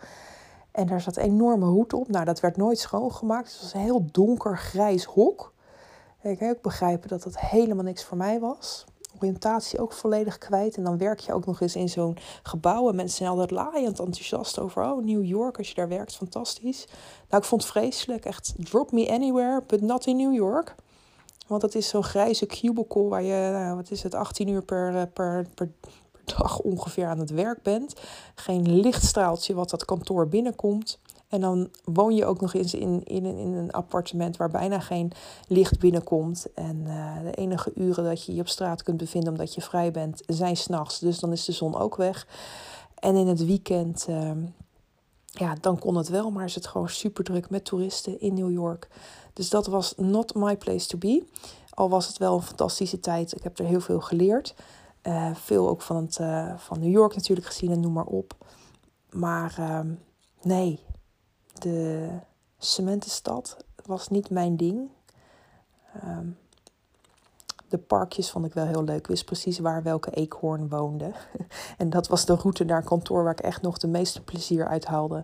En 0.72 0.88
daar 0.88 1.02
zat 1.02 1.18
een 1.18 1.24
enorme 1.24 1.66
hoed 1.66 1.94
op. 1.94 2.08
Nou, 2.08 2.26
dat 2.26 2.40
werd 2.40 2.58
nooit 2.58 2.80
schoongemaakt. 2.80 3.52
Het 3.52 3.62
was 3.62 3.74
een 3.74 3.80
heel 3.80 4.06
donker 4.12 4.58
grijs 4.58 5.04
hok. 5.04 5.54
Ik 6.22 6.38
kan 6.38 6.50
ook 6.50 6.62
begrijpen 6.62 7.10
dat 7.10 7.24
dat 7.24 7.40
helemaal 7.40 7.84
niks 7.84 8.04
voor 8.04 8.18
mij 8.18 8.40
was 8.40 8.86
oriëntatie 9.24 9.80
ook 9.80 9.94
volledig 9.94 10.38
kwijt. 10.38 10.78
En 10.78 10.84
dan 10.84 10.98
werk 10.98 11.20
je 11.20 11.34
ook 11.34 11.46
nog 11.46 11.62
eens 11.62 11.76
in 11.76 11.90
zo'n 11.90 12.18
gebouw. 12.44 12.90
En 12.90 12.96
mensen 12.96 13.18
zijn 13.18 13.30
altijd 13.30 13.52
laaiend 13.52 14.00
enthousiast 14.00 14.60
over, 14.60 14.84
oh, 14.84 15.04
New 15.04 15.26
York, 15.26 15.58
als 15.58 15.68
je 15.68 15.76
daar 15.76 15.88
werkt, 15.88 16.16
fantastisch. 16.16 16.88
Nou, 17.30 17.42
ik 17.42 17.48
vond 17.48 17.62
het 17.62 17.72
vreselijk. 17.72 18.26
Echt, 18.26 18.54
drop 18.58 18.92
me 18.92 19.10
anywhere, 19.10 19.64
but 19.68 19.82
not 19.82 20.06
in 20.06 20.18
New 20.18 20.34
York. 20.34 20.76
Want 21.48 21.62
het 21.62 21.76
is 21.76 21.88
zo'n 21.88 22.04
grijze 22.04 22.46
cubicle 22.46 23.08
waar 23.08 23.24
je, 23.24 23.50
nou, 23.52 23.76
wat 23.76 23.92
is 23.92 24.04
het, 24.04 24.16
18 24.16 24.48
uur 24.48 24.60
eh, 24.60 24.66
per, 24.66 25.08
per, 25.08 25.46
per 25.56 25.70
dag 26.26 26.60
ongeveer 26.60 27.08
aan 27.08 27.20
het 27.20 27.30
werk 27.30 27.62
bent. 27.62 27.94
Geen 28.36 28.80
lichtstraaltje 28.80 29.54
wat 29.54 29.70
dat 29.70 29.86
kantoor 29.86 30.28
binnenkomt. 30.28 31.00
En 31.34 31.42
dan 31.42 31.70
woon 31.84 32.16
je 32.16 32.26
ook 32.26 32.42
nog 32.42 32.54
eens 32.54 32.74
in, 32.74 33.04
in, 33.04 33.26
in 33.26 33.54
een 33.54 33.72
appartement 33.72 34.38
waar 34.38 34.50
bijna 34.50 34.80
geen 34.80 35.12
licht 35.48 35.80
binnenkomt. 35.80 36.54
En 36.54 36.84
uh, 36.86 37.22
de 37.24 37.32
enige 37.32 37.72
uren 37.76 38.04
dat 38.04 38.26
je 38.26 38.36
je 38.36 38.42
op 38.42 38.48
straat 38.48 38.84
kunt 38.84 38.98
bevinden 38.98 39.32
omdat 39.32 39.54
je 39.54 39.62
vrij 39.62 39.92
bent, 39.92 40.24
zijn 40.28 40.58
s'nachts. 40.58 41.00
Dus 41.00 41.20
dan 41.20 41.32
is 41.32 41.46
de 41.46 41.52
zon 41.52 41.76
ook 41.76 41.96
weg. 41.96 42.28
En 42.96 43.16
in 43.16 43.28
het 43.28 43.46
weekend, 43.46 44.06
uh, 44.10 44.32
ja, 45.26 45.56
dan 45.62 45.80
kon 45.80 45.96
het 45.96 46.10
wel, 46.10 46.32
maar 46.32 46.46
is 46.46 46.56
het 46.56 46.68
gewoon 46.68 46.90
super 46.90 47.24
druk 47.24 47.50
met 47.50 47.66
toeristen 47.66 48.20
in 48.20 48.34
New 48.34 48.52
York. 48.52 48.88
Dus 49.34 49.50
dat 49.50 49.68
was 49.68 49.94
not 49.98 50.36
my 50.36 50.58
place 50.58 50.88
to 50.88 50.98
be. 50.98 51.24
Al 51.70 51.90
was 51.90 52.08
het 52.08 52.18
wel 52.18 52.36
een 52.36 52.42
fantastische 52.42 53.00
tijd. 53.00 53.36
Ik 53.36 53.44
heb 53.44 53.60
er 53.60 53.66
heel 53.66 53.82
veel 53.82 54.00
geleerd. 54.00 54.56
Uh, 55.04 55.36
veel 55.36 55.70
ook 55.70 55.82
van, 55.82 55.96
het, 55.96 56.18
uh, 56.22 56.54
van 56.58 56.80
New 56.80 56.92
York 56.92 57.16
natuurlijk 57.16 57.48
gezien 57.48 57.72
en 57.72 57.80
noem 57.80 57.94
maar 57.94 58.06
op. 58.06 58.36
Maar 59.10 59.56
ehm, 59.58 59.88
nee, 60.42 60.80
de 61.54 62.10
cementenstad 62.58 63.58
was 63.86 64.08
niet 64.08 64.30
mijn 64.30 64.58
ding. 64.58 64.90
Ehm, 66.02 66.28
de 67.68 67.78
parkjes 67.78 68.32
vond 68.32 68.46
ik 68.46 68.54
wel 68.54 68.66
heel 68.66 68.84
leuk. 68.84 68.98
Ik 68.98 69.08
wist 69.08 69.26
precies 69.26 69.60
waar 69.60 69.84
welke 69.84 70.12
eekhoorn 70.12 70.70
woonde. 70.70 71.12
en 71.78 71.90
dat 71.90 72.08
was 72.08 72.26
de 72.26 72.36
route 72.36 72.64
naar 72.64 72.84
kantoor 72.84 73.24
waar 73.24 73.32
ik 73.32 73.40
echt 73.40 73.62
nog 73.62 73.78
de 73.78 73.88
meeste 73.88 74.24
plezier 74.24 74.68
uit 74.68 74.86
haalde. 74.86 75.24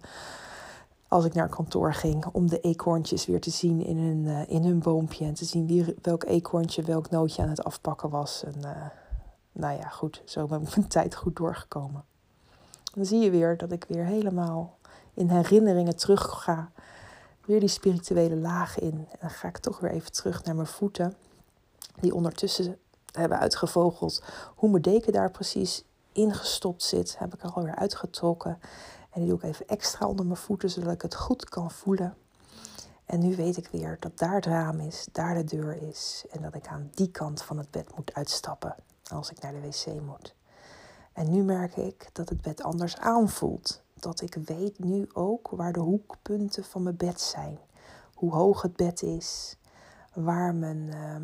Als 1.07 1.25
ik 1.25 1.33
naar 1.33 1.49
kantoor 1.49 1.93
ging, 1.93 2.25
om 2.25 2.49
de 2.49 2.59
eekhoorntjes 2.59 3.25
weer 3.25 3.41
te 3.41 3.49
zien 3.49 3.85
in 3.85 3.97
hun, 3.97 4.23
uh, 4.25 4.49
in 4.49 4.63
hun 4.63 4.79
boompje. 4.79 5.25
En 5.25 5.33
te 5.33 5.45
zien 5.45 5.67
wie, 5.67 5.95
welk 6.01 6.23
eekhoorntje 6.23 6.81
welk 6.81 7.09
nootje 7.09 7.41
aan 7.41 7.49
het 7.49 7.63
afpakken 7.63 8.09
was. 8.09 8.43
En 8.43 8.55
uh, 8.57 8.85
nou 9.51 9.77
ja, 9.77 9.87
goed, 9.87 10.21
zo 10.25 10.47
ben 10.47 10.61
ik 10.61 10.75
mijn 10.75 10.87
tijd 10.97 11.15
goed 11.15 11.35
doorgekomen. 11.35 12.03
Dan 12.93 13.05
zie 13.05 13.19
je 13.19 13.29
weer 13.29 13.57
dat 13.57 13.71
ik 13.71 13.85
weer 13.87 14.05
helemaal 14.05 14.77
in 15.19 15.29
herinneringen 15.29 15.95
terug 15.95 16.43
ga. 16.43 16.71
Weer 17.45 17.59
die 17.59 17.69
spirituele 17.69 18.35
laag 18.35 18.79
in. 18.79 19.07
En 19.11 19.17
dan 19.19 19.29
ga 19.29 19.47
ik 19.47 19.57
toch 19.57 19.79
weer 19.79 19.91
even 19.91 20.11
terug 20.11 20.43
naar 20.43 20.55
mijn 20.55 20.67
voeten. 20.67 21.15
Die 21.99 22.15
ondertussen 22.15 22.77
hebben 23.11 23.39
uitgevogeld 23.39 24.23
hoe 24.55 24.69
mijn 24.69 24.81
deken 24.81 25.13
daar 25.13 25.31
precies 25.31 25.83
ingestopt 26.11 26.83
zit. 26.83 27.15
Heb 27.17 27.33
ik 27.33 27.43
er 27.43 27.51
alweer 27.51 27.75
uitgetrokken. 27.75 28.59
En 29.09 29.21
die 29.21 29.29
doe 29.29 29.37
ik 29.37 29.43
even 29.43 29.67
extra 29.67 30.07
onder 30.07 30.25
mijn 30.25 30.37
voeten, 30.37 30.69
zodat 30.69 30.93
ik 30.93 31.01
het 31.01 31.15
goed 31.15 31.49
kan 31.49 31.71
voelen. 31.71 32.15
En 33.05 33.19
nu 33.19 33.35
weet 33.35 33.57
ik 33.57 33.67
weer 33.67 33.97
dat 33.99 34.17
daar 34.17 34.35
het 34.35 34.45
raam 34.45 34.79
is, 34.79 35.07
daar 35.11 35.33
de 35.33 35.43
deur 35.43 35.81
is. 35.81 36.25
En 36.31 36.41
dat 36.41 36.55
ik 36.55 36.67
aan 36.67 36.89
die 36.93 37.11
kant 37.11 37.41
van 37.41 37.57
het 37.57 37.71
bed 37.71 37.95
moet 37.95 38.13
uitstappen 38.13 38.75
als 39.07 39.31
ik 39.31 39.41
naar 39.41 39.51
de 39.51 39.61
wc 39.61 40.01
moet. 40.01 40.35
En 41.13 41.31
nu 41.31 41.43
merk 41.43 41.75
ik 41.75 42.09
dat 42.13 42.29
het 42.29 42.41
bed 42.41 42.63
anders 42.63 42.97
aanvoelt 42.97 43.81
dat 43.99 44.21
ik 44.21 44.33
weet 44.45 44.79
nu 44.79 45.09
ook 45.13 45.49
waar 45.49 45.73
de 45.73 45.79
hoekpunten 45.79 46.63
van 46.63 46.83
mijn 46.83 46.97
bed 46.97 47.21
zijn. 47.21 47.59
Hoe 48.13 48.33
hoog 48.33 48.61
het 48.61 48.75
bed 48.75 49.01
is, 49.01 49.57
waar 50.13 50.55
mijn, 50.55 50.77
uh, 50.77 51.15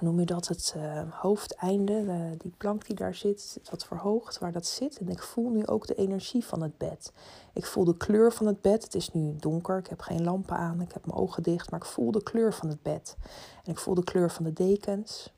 noem 0.00 0.20
je 0.20 0.26
dat, 0.26 0.48
het 0.48 0.74
uh, 0.76 1.02
hoofdeinde, 1.10 2.34
die 2.38 2.54
plank 2.56 2.86
die 2.86 2.96
daar 2.96 3.14
zit, 3.14 3.60
wat 3.70 3.84
verhoogd, 3.84 4.38
waar 4.38 4.52
dat 4.52 4.66
zit. 4.66 4.98
En 4.98 5.08
ik 5.08 5.22
voel 5.22 5.50
nu 5.50 5.66
ook 5.66 5.86
de 5.86 5.94
energie 5.94 6.44
van 6.44 6.62
het 6.62 6.78
bed. 6.78 7.12
Ik 7.52 7.66
voel 7.66 7.84
de 7.84 7.96
kleur 7.96 8.32
van 8.32 8.46
het 8.46 8.60
bed. 8.60 8.84
Het 8.84 8.94
is 8.94 9.12
nu 9.12 9.36
donker, 9.36 9.78
ik 9.78 9.86
heb 9.86 10.00
geen 10.00 10.24
lampen 10.24 10.56
aan, 10.56 10.80
ik 10.80 10.92
heb 10.92 11.06
mijn 11.06 11.18
ogen 11.18 11.42
dicht, 11.42 11.70
maar 11.70 11.80
ik 11.80 11.86
voel 11.86 12.10
de 12.10 12.22
kleur 12.22 12.54
van 12.54 12.68
het 12.68 12.82
bed. 12.82 13.16
En 13.64 13.70
ik 13.72 13.78
voel 13.78 13.94
de 13.94 14.04
kleur 14.04 14.30
van 14.30 14.44
de 14.44 14.52
dekens, 14.52 15.32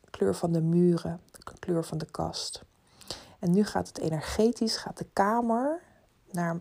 de 0.00 0.10
kleur 0.10 0.34
van 0.34 0.52
de 0.52 0.62
muren, 0.62 1.20
de 1.30 1.58
kleur 1.58 1.84
van 1.84 1.98
de 1.98 2.10
kast. 2.10 2.64
En 3.38 3.50
nu 3.50 3.64
gaat 3.64 3.88
het 3.88 3.98
energetisch, 3.98 4.76
gaat 4.76 4.98
de 4.98 5.06
kamer 5.12 5.82
naar, 6.30 6.60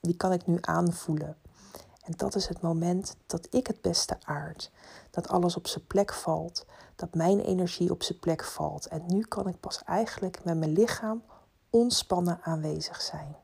die 0.00 0.16
kan 0.16 0.32
ik 0.32 0.46
nu 0.46 0.58
aanvoelen. 0.60 1.36
En 2.04 2.12
dat 2.16 2.34
is 2.34 2.48
het 2.48 2.60
moment 2.60 3.16
dat 3.26 3.46
ik 3.50 3.66
het 3.66 3.80
beste 3.80 4.16
aard. 4.24 4.70
Dat 5.10 5.28
alles 5.28 5.56
op 5.56 5.66
zijn 5.66 5.86
plek 5.86 6.12
valt. 6.12 6.66
Dat 6.96 7.14
mijn 7.14 7.40
energie 7.40 7.90
op 7.90 8.02
zijn 8.02 8.18
plek 8.18 8.44
valt. 8.44 8.86
En 8.86 9.02
nu 9.06 9.22
kan 9.22 9.48
ik 9.48 9.60
pas 9.60 9.82
eigenlijk 9.84 10.44
met 10.44 10.58
mijn 10.58 10.72
lichaam 10.72 11.22
ontspannen 11.70 12.40
aanwezig 12.42 13.00
zijn. 13.00 13.36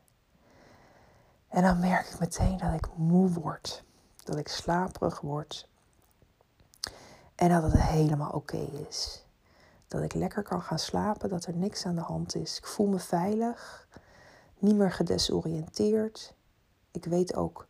En 1.48 1.62
dan 1.62 1.80
merk 1.80 2.06
ik 2.06 2.18
meteen 2.18 2.56
dat 2.56 2.74
ik 2.74 2.88
moe 2.96 3.28
word. 3.28 3.85
Dat 4.24 4.37
ik 4.37 4.48
slaperig 4.48 5.20
word. 5.20 5.68
En 7.35 7.48
dat 7.48 7.62
het 7.62 7.80
helemaal 7.80 8.30
oké 8.30 8.68
is. 8.88 9.24
Dat 9.90 10.03
ik 10.03 10.14
lekker 10.14 10.42
kan 10.42 10.62
gaan 10.62 10.79
slapen, 10.79 11.29
dat 11.29 11.44
er 11.44 11.57
niks 11.57 11.87
aan 11.87 11.94
de 11.94 12.00
hand 12.00 12.35
is. 12.35 12.59
Ik 12.59 12.66
voel 12.66 12.87
me 12.87 12.98
veilig, 12.98 13.88
niet 14.59 14.76
meer 14.76 14.92
gedesoriënteerd. 14.92 16.35
Ik 16.90 17.05
weet 17.05 17.35
ook 17.35 17.66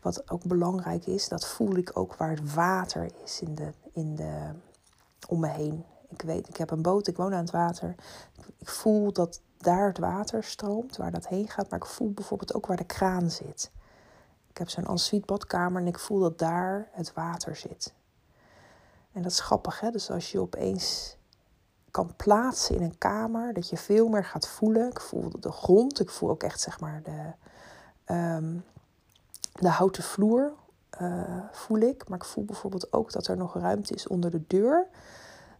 wat 0.00 0.30
ook 0.30 0.44
belangrijk 0.44 1.06
is, 1.06 1.28
dat 1.28 1.46
voel 1.46 1.76
ik 1.76 1.90
ook 1.98 2.14
waar 2.14 2.30
het 2.30 2.54
water 2.54 3.10
is 3.22 3.40
in 3.40 3.54
de, 3.54 3.70
in 3.92 4.16
de, 4.16 4.50
om 5.28 5.40
me 5.40 5.48
heen. 5.48 5.84
Ik 6.08 6.22
weet, 6.22 6.48
ik 6.48 6.56
heb 6.56 6.70
een 6.70 6.82
boot, 6.82 7.06
ik 7.06 7.16
woon 7.16 7.32
aan 7.32 7.40
het 7.40 7.50
water. 7.50 7.94
Ik 8.58 8.68
voel 8.68 9.12
dat 9.12 9.40
daar 9.56 9.86
het 9.86 9.98
water 9.98 10.44
stroomt, 10.44 10.96
waar 10.96 11.10
dat 11.10 11.28
heen 11.28 11.48
gaat. 11.48 11.70
Maar 11.70 11.78
ik 11.78 11.86
voel 11.86 12.12
bijvoorbeeld 12.12 12.54
ook 12.54 12.66
waar 12.66 12.76
de 12.76 12.84
kraan 12.84 13.30
zit. 13.30 13.70
Ik 14.48 14.58
heb 14.58 14.68
zo'n 14.68 14.86
ensuite 14.86 15.26
badkamer 15.26 15.80
en 15.80 15.88
ik 15.88 15.98
voel 15.98 16.18
dat 16.18 16.38
daar 16.38 16.88
het 16.92 17.12
water 17.12 17.56
zit. 17.56 17.94
En 19.12 19.22
dat 19.22 19.30
is 19.30 19.40
grappig, 19.40 19.80
hè? 19.80 19.90
Dus 19.90 20.10
als 20.10 20.32
je 20.32 20.40
opeens 20.40 21.16
kan 21.94 22.16
plaatsen 22.16 22.76
in 22.76 22.82
een 22.82 22.98
kamer. 22.98 23.52
Dat 23.52 23.68
je 23.68 23.76
veel 23.76 24.08
meer 24.08 24.24
gaat 24.24 24.48
voelen. 24.48 24.88
Ik 24.90 25.00
voel 25.00 25.30
de 25.40 25.52
grond. 25.52 26.00
Ik 26.00 26.10
voel 26.10 26.30
ook 26.30 26.42
echt 26.42 26.60
zeg 26.60 26.80
maar 26.80 27.02
de, 27.02 27.32
um, 28.14 28.64
de 29.52 29.68
houten 29.68 30.02
vloer. 30.02 30.52
Uh, 31.00 31.38
voel 31.52 31.78
ik. 31.78 32.08
Maar 32.08 32.18
ik 32.18 32.24
voel 32.24 32.44
bijvoorbeeld 32.44 32.92
ook 32.92 33.12
dat 33.12 33.26
er 33.26 33.36
nog 33.36 33.54
ruimte 33.54 33.94
is 33.94 34.06
onder 34.06 34.30
de 34.30 34.44
deur. 34.46 34.86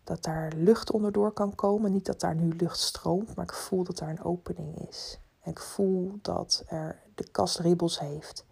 Dat 0.05 0.23
daar 0.23 0.53
lucht 0.57 0.90
onderdoor 0.90 1.33
kan 1.33 1.55
komen. 1.55 1.92
Niet 1.92 2.07
dat 2.07 2.20
daar 2.20 2.35
nu 2.35 2.57
lucht 2.57 2.79
stroomt. 2.79 3.35
Maar 3.35 3.44
ik 3.44 3.53
voel 3.53 3.85
dat 3.85 3.99
daar 3.99 4.11
een 4.11 4.25
opening 4.25 4.88
is. 4.88 5.20
Ik 5.44 5.59
voel 5.59 6.18
dat 6.23 6.62
er 6.66 7.01
de 7.14 7.29
kast 7.31 7.59
ribbels 7.59 7.99
heeft. 7.99 8.44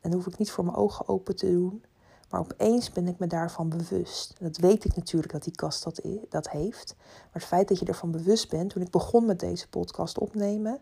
En 0.00 0.12
hoef 0.12 0.26
ik 0.26 0.38
niet 0.38 0.50
voor 0.50 0.64
mijn 0.64 0.76
ogen 0.76 1.08
open 1.08 1.36
te 1.36 1.52
doen. 1.52 1.84
Maar 2.30 2.40
opeens 2.40 2.92
ben 2.92 3.08
ik 3.08 3.18
me 3.18 3.26
daarvan 3.26 3.68
bewust. 3.68 4.34
Dat 4.38 4.56
weet 4.56 4.84
ik 4.84 4.96
natuurlijk 4.96 5.32
dat 5.32 5.42
die 5.42 5.54
kast 5.54 5.84
dat, 5.84 6.00
dat 6.28 6.50
heeft. 6.50 6.94
Maar 6.98 7.28
het 7.32 7.44
feit 7.44 7.68
dat 7.68 7.78
je 7.78 7.86
ervan 7.86 8.10
bewust 8.10 8.48
bent, 8.48 8.70
toen 8.70 8.82
ik 8.82 8.90
begon 8.90 9.24
met 9.24 9.40
deze 9.40 9.68
podcast 9.68 10.18
opnemen, 10.18 10.80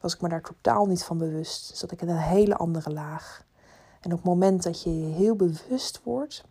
was 0.00 0.14
ik 0.14 0.20
me 0.20 0.28
daar 0.28 0.42
totaal 0.42 0.86
niet 0.86 1.04
van 1.04 1.18
bewust. 1.18 1.76
Zat 1.76 1.92
ik 1.92 2.02
in 2.02 2.08
een 2.08 2.16
hele 2.16 2.56
andere 2.56 2.90
laag. 2.90 3.44
En 4.00 4.12
op 4.12 4.18
het 4.18 4.26
moment 4.26 4.62
dat 4.62 4.82
je 4.82 4.98
je 4.98 5.14
heel 5.14 5.36
bewust 5.36 6.00
wordt 6.02 6.44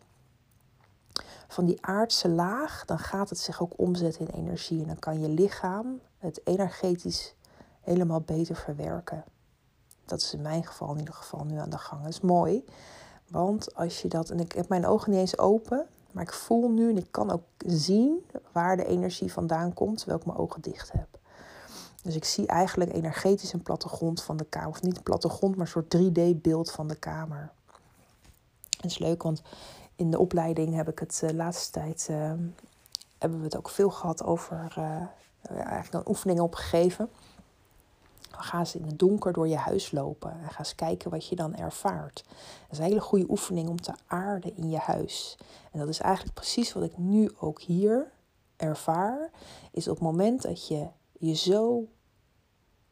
van 1.47 1.65
die 1.65 1.85
aardse 1.85 2.29
laag, 2.29 2.85
dan 2.85 2.99
gaat 2.99 3.29
het 3.29 3.39
zich 3.39 3.61
ook 3.61 3.73
omzetten 3.75 4.27
in 4.27 4.33
energie. 4.45 4.81
En 4.81 4.87
dan 4.87 4.99
kan 4.99 5.19
je 5.19 5.29
lichaam 5.29 5.99
het 6.17 6.41
energetisch 6.43 7.35
helemaal 7.81 8.21
beter 8.21 8.55
verwerken. 8.55 9.23
Dat 10.05 10.21
is 10.21 10.33
in 10.33 10.41
mijn 10.41 10.65
geval 10.65 10.91
in 10.91 10.99
ieder 10.99 11.13
geval 11.13 11.43
nu 11.43 11.57
aan 11.57 11.69
de 11.69 11.77
gang. 11.77 12.01
Dat 12.01 12.11
is 12.11 12.21
mooi. 12.21 12.65
Want 13.29 13.75
als 13.75 14.01
je 14.01 14.07
dat, 14.07 14.29
en 14.29 14.39
ik 14.39 14.51
heb 14.51 14.69
mijn 14.69 14.85
ogen 14.85 15.11
niet 15.11 15.19
eens 15.19 15.37
open, 15.37 15.85
maar 16.11 16.23
ik 16.23 16.33
voel 16.33 16.69
nu 16.69 16.89
en 16.89 16.97
ik 16.97 17.07
kan 17.11 17.31
ook 17.31 17.43
zien 17.57 18.25
waar 18.51 18.77
de 18.77 18.85
energie 18.85 19.33
vandaan 19.33 19.73
komt 19.73 19.97
terwijl 19.97 20.19
ik 20.19 20.25
mijn 20.25 20.37
ogen 20.37 20.61
dicht 20.61 20.91
heb. 20.91 21.07
Dus 22.03 22.15
ik 22.15 22.25
zie 22.25 22.47
eigenlijk 22.47 22.93
energetisch 22.93 23.53
een 23.53 23.63
plattegrond 23.63 24.23
van 24.23 24.37
de 24.37 24.45
kamer. 24.45 24.69
Of 24.69 24.81
niet 24.81 24.97
een 24.97 25.03
plattegrond, 25.03 25.55
maar 25.55 25.65
een 25.65 25.71
soort 25.71 25.97
3D-beeld 25.97 26.71
van 26.71 26.87
de 26.87 26.95
kamer. 26.95 27.51
Dat 28.69 28.91
is 28.91 28.97
leuk, 28.97 29.23
want 29.23 29.41
in 29.95 30.11
de 30.11 30.19
opleiding 30.19 30.75
heb 30.75 30.89
ik 30.89 30.99
het 30.99 31.17
de 31.19 31.27
eh, 31.27 31.35
laatste 31.35 31.71
tijd... 31.71 32.07
Uh, 32.11 32.31
hebben 33.17 33.39
we 33.39 33.45
het 33.45 33.57
ook 33.57 33.69
veel 33.69 33.89
gehad 33.89 34.23
over... 34.23 34.75
Uh, 34.77 35.01
eigenlijk 35.57 35.93
een 35.93 36.09
oefening 36.09 36.39
opgegeven. 36.39 37.09
Gaan 38.41 38.67
ze 38.67 38.77
in 38.77 38.85
het 38.85 38.99
donker 38.99 39.33
door 39.33 39.47
je 39.47 39.55
huis 39.55 39.91
lopen. 39.91 40.31
En 40.31 40.49
ga 40.49 40.59
eens 40.59 40.75
kijken 40.75 41.11
wat 41.11 41.27
je 41.27 41.35
dan 41.35 41.55
ervaart. 41.55 42.23
Dat 42.61 42.71
is 42.71 42.77
een 42.77 42.83
hele 42.83 43.01
goede 43.01 43.29
oefening 43.29 43.69
om 43.69 43.81
te 43.81 43.93
aarden 44.07 44.55
in 44.55 44.69
je 44.69 44.77
huis. 44.77 45.37
En 45.71 45.79
dat 45.79 45.87
is 45.87 45.99
eigenlijk 45.99 46.35
precies 46.35 46.73
wat 46.73 46.83
ik 46.83 46.97
nu 46.97 47.31
ook 47.39 47.61
hier 47.61 48.11
ervaar. 48.55 49.31
Is 49.71 49.87
op 49.87 49.95
het 49.95 50.03
moment 50.03 50.41
dat 50.41 50.67
je 50.67 50.87
je 51.19 51.33
zo 51.33 51.87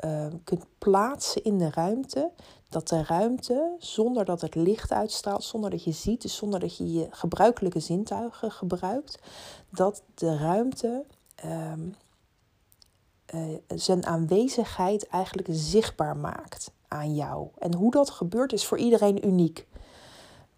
uh, 0.06 0.28
kunt 0.44 0.66
plaatsen 0.78 1.44
in 1.44 1.58
de 1.58 1.70
ruimte, 1.70 2.32
dat 2.70 2.88
de 2.88 3.04
ruimte, 3.04 3.76
zonder 3.80 4.26
dat 4.26 4.42
het 4.42 4.56
licht 4.56 4.92
uitstraalt, 4.92 5.44
zonder 5.44 5.70
dat 5.70 5.84
je 5.84 5.92
ziet, 5.92 6.22
dus 6.22 6.36
zonder 6.36 6.60
dat 6.60 6.78
je 6.78 6.92
je 6.92 7.08
gebruikelijke 7.10 7.80
zintuigen 7.80 8.52
gebruikt, 8.52 9.20
dat 9.70 10.04
de 10.14 10.38
ruimte 10.38 11.06
uh, 11.46 11.74
zijn 13.68 14.06
aanwezigheid 14.06 15.08
eigenlijk 15.08 15.48
zichtbaar 15.52 16.18
maakt 16.18 16.72
aan 16.88 17.16
jou. 17.16 17.48
En 17.58 17.74
hoe 17.74 17.92
dat 17.92 18.10
gebeurt 18.10 18.54
is 18.54 18.66
voor 18.66 18.78
iedereen 18.78 19.28
uniek. 19.28 19.68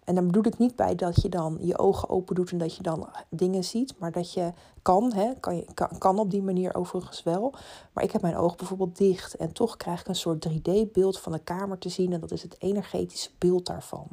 En 0.04 0.14
dan 0.14 0.26
bedoel 0.26 0.46
ik 0.46 0.58
niet 0.58 0.76
bij 0.76 0.94
dat 0.94 1.22
je 1.22 1.28
dan 1.28 1.58
je 1.60 1.78
ogen 1.78 2.08
open 2.08 2.34
doet 2.34 2.50
en 2.50 2.58
dat 2.58 2.76
je 2.76 2.82
dan 2.82 3.08
dingen 3.28 3.64
ziet, 3.64 3.94
maar 3.98 4.12
dat 4.12 4.32
je 4.32 4.52
kan, 4.82 5.12
hè, 5.12 5.32
kan, 5.74 5.98
kan, 5.98 6.18
op 6.18 6.30
die 6.30 6.42
manier 6.42 6.74
overigens 6.74 7.22
wel. 7.22 7.54
Maar 7.92 8.04
ik 8.04 8.12
heb 8.12 8.22
mijn 8.22 8.36
ogen 8.36 8.56
bijvoorbeeld 8.56 8.96
dicht 8.96 9.36
en 9.36 9.52
toch 9.52 9.76
krijg 9.76 10.00
ik 10.00 10.08
een 10.08 10.14
soort 10.14 10.48
3D-beeld 10.48 11.18
van 11.18 11.32
de 11.32 11.38
kamer 11.38 11.78
te 11.78 11.88
zien 11.88 12.12
en 12.12 12.20
dat 12.20 12.30
is 12.30 12.42
het 12.42 12.56
energetische 12.58 13.30
beeld 13.38 13.66
daarvan. 13.66 14.06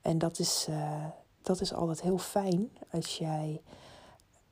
En 0.00 0.18
dat 0.18 0.38
is, 0.38 0.66
uh, 0.70 1.04
dat 1.42 1.60
is 1.60 1.74
altijd 1.74 2.00
heel 2.00 2.18
fijn 2.18 2.70
als 2.90 3.18
jij 3.18 3.62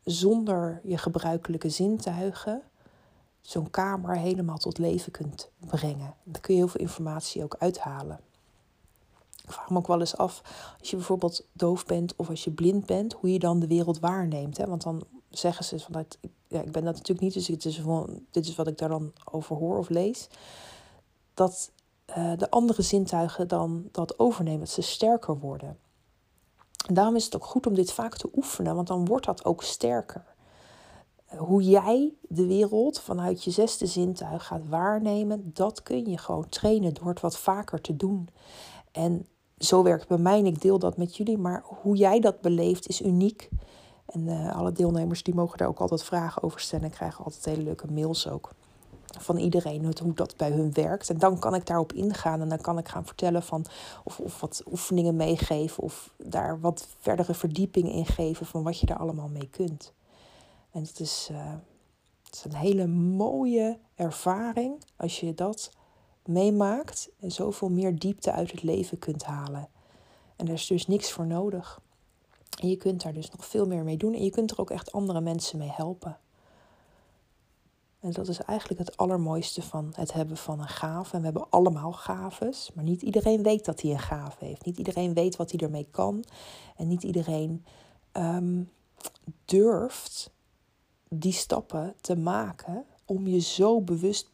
zonder 0.04 0.80
je 0.84 0.98
gebruikelijke 0.98 1.68
zintuigen 1.68 2.62
zo'n 3.46 3.70
kamer 3.70 4.16
helemaal 4.16 4.58
tot 4.58 4.78
leven 4.78 5.12
kunt 5.12 5.50
brengen. 5.58 6.14
Daar 6.22 6.40
kun 6.40 6.54
je 6.54 6.60
heel 6.60 6.68
veel 6.68 6.80
informatie 6.80 7.42
ook 7.42 7.56
uithalen. 7.58 8.20
Ik 9.44 9.52
vraag 9.52 9.70
me 9.70 9.76
ook 9.76 9.86
wel 9.86 10.00
eens 10.00 10.16
af, 10.16 10.42
als 10.78 10.90
je 10.90 10.96
bijvoorbeeld 10.96 11.46
doof 11.52 11.86
bent 11.86 12.16
of 12.16 12.28
als 12.28 12.44
je 12.44 12.50
blind 12.50 12.86
bent, 12.86 13.12
hoe 13.12 13.32
je 13.32 13.38
dan 13.38 13.60
de 13.60 13.66
wereld 13.66 13.98
waarneemt. 13.98 14.56
Hè? 14.56 14.66
Want 14.66 14.82
dan 14.82 15.02
zeggen 15.30 15.64
ze 15.64 15.78
van 15.78 15.92
dat, 15.92 16.18
ja, 16.48 16.60
ik 16.60 16.72
ben 16.72 16.84
dat 16.84 16.94
natuurlijk 16.94 17.20
niet, 17.20 17.34
dus 17.34 17.46
het 17.46 17.64
is 17.64 17.76
gewoon, 17.76 18.20
dit 18.30 18.46
is 18.46 18.54
wat 18.54 18.66
ik 18.66 18.78
daar 18.78 18.88
dan 18.88 19.12
over 19.24 19.56
hoor 19.56 19.78
of 19.78 19.88
lees. 19.88 20.28
Dat 21.34 21.70
uh, 22.08 22.32
de 22.36 22.50
andere 22.50 22.82
zintuigen 22.82 23.48
dan 23.48 23.88
dat 23.92 24.18
overnemen, 24.18 24.60
dat 24.60 24.68
ze 24.68 24.82
sterker 24.82 25.38
worden. 25.38 25.78
En 26.86 26.94
daarom 26.94 27.16
is 27.16 27.24
het 27.24 27.36
ook 27.36 27.44
goed 27.44 27.66
om 27.66 27.74
dit 27.74 27.92
vaak 27.92 28.16
te 28.16 28.30
oefenen, 28.34 28.74
want 28.74 28.86
dan 28.86 29.04
wordt 29.04 29.26
dat 29.26 29.44
ook 29.44 29.62
sterker. 29.62 30.33
Hoe 31.36 31.62
jij 31.62 32.14
de 32.28 32.46
wereld 32.46 33.00
vanuit 33.00 33.44
je 33.44 33.50
zesde 33.50 33.86
zintuig 33.86 34.46
gaat 34.46 34.68
waarnemen, 34.68 35.50
dat 35.54 35.82
kun 35.82 36.10
je 36.10 36.18
gewoon 36.18 36.48
trainen 36.48 36.94
door 36.94 37.08
het 37.08 37.20
wat 37.20 37.38
vaker 37.38 37.80
te 37.80 37.96
doen. 37.96 38.28
En 38.92 39.26
zo 39.58 39.82
werkt 39.82 40.08
bij 40.08 40.18
mij 40.18 40.38
en 40.38 40.46
ik 40.46 40.60
deel 40.60 40.78
dat 40.78 40.96
met 40.96 41.16
jullie. 41.16 41.38
Maar 41.38 41.64
hoe 41.64 41.96
jij 41.96 42.20
dat 42.20 42.40
beleeft 42.40 42.88
is 42.88 43.02
uniek. 43.02 43.48
En 44.06 44.26
uh, 44.26 44.56
alle 44.56 44.72
deelnemers 44.72 45.22
die 45.22 45.34
mogen 45.34 45.58
daar 45.58 45.68
ook 45.68 45.80
altijd 45.80 46.02
vragen 46.02 46.42
over 46.42 46.60
stellen. 46.60 46.84
En 46.84 46.90
krijgen 46.90 47.24
altijd 47.24 47.44
hele 47.44 47.62
leuke 47.62 47.92
mails 47.92 48.28
ook. 48.28 48.50
Van 49.18 49.36
iedereen, 49.36 49.92
hoe 50.02 50.14
dat 50.14 50.36
bij 50.36 50.50
hun 50.50 50.72
werkt. 50.72 51.10
En 51.10 51.18
dan 51.18 51.38
kan 51.38 51.54
ik 51.54 51.66
daarop 51.66 51.92
ingaan. 51.92 52.40
En 52.40 52.48
dan 52.48 52.60
kan 52.60 52.78
ik 52.78 52.88
gaan 52.88 53.06
vertellen 53.06 53.42
van 53.42 53.64
of, 54.04 54.20
of 54.20 54.40
wat 54.40 54.62
oefeningen 54.70 55.16
meegeven. 55.16 55.82
Of 55.82 56.14
daar 56.16 56.60
wat 56.60 56.86
verdere 56.98 57.34
verdieping 57.34 57.92
in 57.92 58.06
geven 58.06 58.46
van 58.46 58.62
wat 58.62 58.80
je 58.80 58.86
daar 58.86 58.98
allemaal 58.98 59.28
mee 59.28 59.48
kunt. 59.50 59.92
En 60.74 60.82
het 60.82 61.00
is, 61.00 61.28
uh, 61.32 61.52
het 62.24 62.34
is 62.34 62.44
een 62.44 62.54
hele 62.54 62.86
mooie 62.86 63.78
ervaring 63.94 64.84
als 64.96 65.20
je 65.20 65.34
dat 65.34 65.70
meemaakt 66.24 67.10
en 67.20 67.32
zoveel 67.32 67.70
meer 67.70 67.98
diepte 67.98 68.32
uit 68.32 68.50
het 68.50 68.62
leven 68.62 68.98
kunt 68.98 69.24
halen. 69.24 69.68
En 70.36 70.46
er 70.46 70.52
is 70.52 70.66
dus 70.66 70.86
niks 70.86 71.12
voor 71.12 71.26
nodig. 71.26 71.80
En 72.60 72.68
je 72.68 72.76
kunt 72.76 73.02
daar 73.02 73.12
dus 73.12 73.30
nog 73.30 73.46
veel 73.46 73.66
meer 73.66 73.84
mee 73.84 73.96
doen 73.96 74.14
en 74.14 74.24
je 74.24 74.30
kunt 74.30 74.50
er 74.50 74.58
ook 74.58 74.70
echt 74.70 74.92
andere 74.92 75.20
mensen 75.20 75.58
mee 75.58 75.70
helpen. 75.70 76.18
En 78.00 78.10
dat 78.10 78.28
is 78.28 78.40
eigenlijk 78.40 78.80
het 78.80 78.96
allermooiste 78.96 79.62
van 79.62 79.92
het 79.96 80.12
hebben 80.12 80.36
van 80.36 80.60
een 80.60 80.68
gave. 80.68 81.12
En 81.12 81.18
we 81.18 81.24
hebben 81.24 81.50
allemaal 81.50 81.92
gaves, 81.92 82.70
maar 82.74 82.84
niet 82.84 83.02
iedereen 83.02 83.42
weet 83.42 83.64
dat 83.64 83.80
hij 83.80 83.90
een 83.90 83.98
gave 83.98 84.44
heeft. 84.44 84.64
Niet 84.64 84.78
iedereen 84.78 85.14
weet 85.14 85.36
wat 85.36 85.50
hij 85.50 85.60
ermee 85.60 85.88
kan. 85.90 86.24
En 86.76 86.88
niet 86.88 87.02
iedereen 87.02 87.64
um, 88.12 88.70
durft 89.44 90.32
die 91.08 91.32
stappen 91.32 91.94
te 92.00 92.16
maken 92.16 92.84
om 93.04 93.26
je 93.26 93.40
zo 93.40 93.80
bewust 93.80 94.30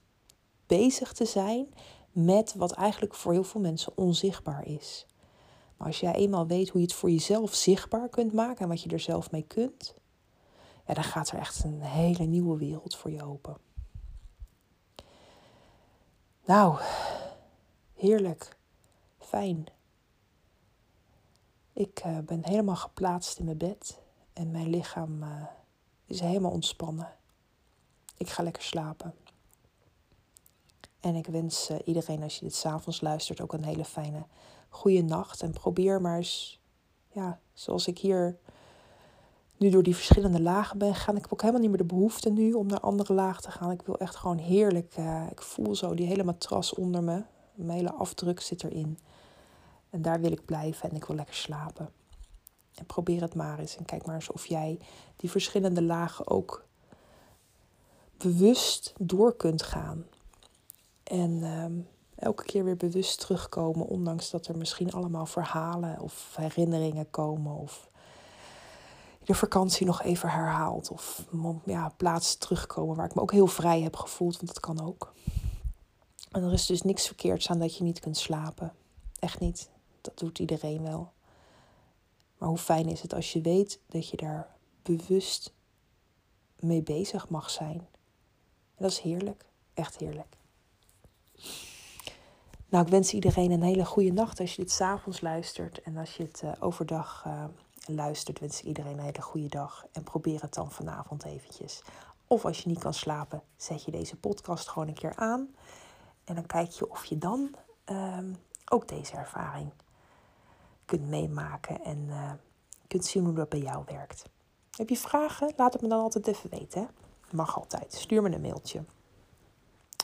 bezig 0.67 1.13
te 1.13 1.25
zijn 1.25 1.75
met 2.11 2.55
wat 2.55 2.73
eigenlijk 2.73 3.15
voor 3.15 3.33
heel 3.33 3.45
veel 3.45 3.61
mensen 3.61 3.97
onzichtbaar 3.97 4.67
is. 4.67 5.07
Maar 5.77 5.87
als 5.87 6.01
jij 6.01 6.15
eenmaal 6.15 6.47
weet 6.47 6.69
hoe 6.69 6.81
je 6.81 6.87
het 6.87 6.97
voor 6.97 7.11
jezelf 7.11 7.55
zichtbaar 7.55 8.09
kunt 8.09 8.33
maken 8.33 8.63
en 8.63 8.69
wat 8.69 8.83
je 8.83 8.91
er 8.91 9.01
zelf 9.01 9.31
mee 9.31 9.45
kunt, 9.47 9.95
ja, 10.87 10.95
dan 10.95 11.05
gaat 11.05 11.31
er 11.31 11.39
echt 11.39 11.65
een 11.65 11.81
hele 11.81 12.25
nieuwe 12.25 12.57
wereld 12.57 12.97
voor 12.97 13.11
je 13.11 13.25
open. 13.25 13.57
Nou, 16.45 16.81
heerlijk, 17.95 18.57
fijn. 19.19 19.67
Ik 21.73 22.03
uh, 22.07 22.19
ben 22.19 22.45
helemaal 22.45 22.77
geplaatst 22.77 23.39
in 23.39 23.45
mijn 23.45 23.57
bed 23.57 24.01
en 24.33 24.51
mijn 24.51 24.69
lichaam 24.69 25.23
uh, 25.23 25.43
is 26.11 26.21
helemaal 26.21 26.51
ontspannen. 26.51 27.09
Ik 28.17 28.29
ga 28.29 28.43
lekker 28.43 28.63
slapen. 28.63 29.15
En 31.01 31.15
ik 31.15 31.27
wens 31.27 31.71
uh, 31.71 31.77
iedereen, 31.85 32.23
als 32.23 32.39
je 32.39 32.45
dit 32.45 32.55
s'avonds 32.55 33.01
luistert, 33.01 33.41
ook 33.41 33.53
een 33.53 33.65
hele 33.65 33.85
fijne 33.85 34.27
goede 34.69 35.03
nacht. 35.03 35.43
En 35.43 35.53
probeer 35.53 36.01
maar 36.01 36.17
eens, 36.17 36.61
ja, 37.13 37.41
zoals 37.53 37.87
ik 37.87 37.99
hier 37.99 38.39
nu 39.57 39.71
door 39.71 39.83
die 39.83 39.95
verschillende 39.95 40.41
lagen 40.41 40.79
ben 40.79 40.95
gegaan. 40.95 41.17
Ik 41.17 41.23
heb 41.23 41.33
ook 41.33 41.41
helemaal 41.41 41.61
niet 41.61 41.71
meer 41.71 41.79
de 41.79 41.95
behoefte 41.95 42.31
nu 42.31 42.53
om 42.53 42.67
naar 42.67 42.81
andere 42.81 43.13
lagen 43.13 43.43
te 43.43 43.51
gaan. 43.51 43.71
Ik 43.71 43.83
wil 43.83 43.99
echt 43.99 44.17
gewoon 44.17 44.39
heerlijk, 44.39 44.97
uh, 44.99 45.27
ik 45.31 45.43
voel 45.43 45.75
zo 45.75 45.95
die 45.95 46.07
hele 46.07 46.25
matras 46.25 46.75
onder 46.75 47.03
me. 47.03 47.23
Mijn 47.55 47.79
hele 47.79 47.93
afdruk 47.93 48.41
zit 48.41 48.65
erin. 48.65 48.99
En 49.91 50.03
daar 50.03 50.21
wil 50.21 50.33
ik 50.33 50.45
blijven 50.45 50.91
en 50.91 50.97
ik 50.97 51.05
wil 51.05 51.17
lekker 51.17 51.35
slapen. 51.35 52.00
En 52.75 52.87
probeer 52.87 53.21
het 53.21 53.35
maar 53.35 53.59
eens. 53.59 53.77
En 53.77 53.85
kijk 53.85 54.07
maar 54.07 54.15
eens 54.15 54.31
of 54.31 54.47
jij 54.47 54.79
die 55.17 55.31
verschillende 55.31 55.83
lagen 55.83 56.27
ook 56.29 56.65
bewust 58.17 58.93
door 58.99 59.37
kunt 59.37 59.63
gaan. 59.63 60.05
En 61.03 61.43
ehm, 61.43 61.73
elke 62.15 62.45
keer 62.45 62.65
weer 62.65 62.77
bewust 62.77 63.21
terugkomen, 63.21 63.87
ondanks 63.87 64.31
dat 64.31 64.47
er 64.47 64.57
misschien 64.57 64.93
allemaal 64.93 65.27
verhalen 65.27 66.01
of 66.01 66.37
herinneringen 66.37 67.11
komen. 67.11 67.57
Of 67.57 67.91
de 69.25 69.35
vakantie 69.35 69.87
nog 69.87 70.03
even 70.03 70.29
herhaalt. 70.29 70.91
Of 70.91 71.27
ja, 71.65 71.93
plaatsen 71.97 72.39
terugkomen 72.39 72.97
waar 72.97 73.07
ik 73.07 73.15
me 73.15 73.21
ook 73.21 73.33
heel 73.33 73.47
vrij 73.47 73.81
heb 73.81 73.97
gevoeld, 73.97 74.37
want 74.37 74.47
dat 74.47 74.61
kan 74.61 74.87
ook. 74.87 75.13
En 76.31 76.43
er 76.43 76.53
is 76.53 76.67
dus 76.67 76.83
niks 76.83 77.07
verkeerds 77.07 77.49
aan 77.49 77.59
dat 77.59 77.77
je 77.77 77.85
niet 77.85 78.01
kunt 78.01 78.17
slapen. 78.17 78.73
Echt 79.19 79.41
niet. 79.41 79.71
Dat 80.01 80.19
doet 80.19 80.39
iedereen 80.39 80.83
wel. 80.83 81.13
Maar 82.41 82.49
hoe 82.49 82.59
fijn 82.59 82.89
is 82.89 83.03
het 83.03 83.15
als 83.15 83.33
je 83.33 83.41
weet 83.41 83.81
dat 83.87 84.09
je 84.09 84.17
daar 84.17 84.49
bewust 84.83 85.53
mee 86.59 86.83
bezig 86.83 87.29
mag 87.29 87.51
zijn. 87.51 87.89
Dat 88.77 88.91
is 88.91 88.99
heerlijk. 88.99 89.45
Echt 89.75 89.97
heerlijk. 89.97 90.37
Nou, 92.69 92.85
ik 92.85 92.91
wens 92.91 93.13
iedereen 93.13 93.51
een 93.51 93.63
hele 93.63 93.85
goede 93.85 94.13
nacht 94.13 94.41
als 94.41 94.55
je 94.55 94.63
dit 94.63 94.71
s'avonds 94.71 95.21
luistert. 95.21 95.83
En 95.83 95.97
als 95.97 96.17
je 96.17 96.23
het 96.23 96.43
uh, 96.45 96.53
overdag 96.61 97.25
uh, 97.27 97.45
luistert, 97.87 98.39
wens 98.39 98.59
ik 98.59 98.67
iedereen 98.67 98.99
een 98.99 99.05
hele 99.05 99.23
goede 99.23 99.49
dag. 99.49 99.87
En 99.93 100.03
probeer 100.03 100.41
het 100.41 100.55
dan 100.55 100.73
vanavond 100.73 101.25
eventjes. 101.25 101.83
Of 102.27 102.45
als 102.45 102.63
je 102.63 102.69
niet 102.69 102.79
kan 102.79 102.95
slapen, 102.95 103.43
zet 103.57 103.85
je 103.85 103.91
deze 103.91 104.17
podcast 104.17 104.69
gewoon 104.69 104.89
een 104.89 104.95
keer 104.95 105.17
aan. 105.17 105.55
En 106.25 106.35
dan 106.35 106.47
kijk 106.47 106.71
je 106.71 106.91
of 106.91 107.05
je 107.05 107.19
dan 107.19 107.55
uh, 107.87 108.19
ook 108.69 108.89
deze 108.89 109.17
ervaring 109.17 109.73
kunt 110.91 111.09
meemaken 111.09 111.85
en 111.85 112.07
uh, 112.09 112.33
kunt 112.87 113.05
zien 113.05 113.25
hoe 113.25 113.35
dat 113.35 113.49
bij 113.49 113.61
jou 113.61 113.85
werkt. 113.87 114.23
Heb 114.77 114.89
je 114.89 114.97
vragen? 114.97 115.53
Laat 115.57 115.73
het 115.73 115.83
me 115.83 115.89
dan 115.89 116.01
altijd 116.01 116.27
even 116.27 116.51
weten. 116.51 116.81
Hè? 116.81 116.87
Mag 117.37 117.57
altijd. 117.57 117.93
Stuur 117.93 118.23
me 118.23 118.31
een 118.31 118.41
mailtje. 118.41 118.85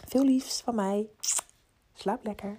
Veel 0.08 0.24
liefs 0.24 0.60
van 0.60 0.74
mij. 0.74 1.08
Slaap 1.92 2.24
lekker. 2.24 2.58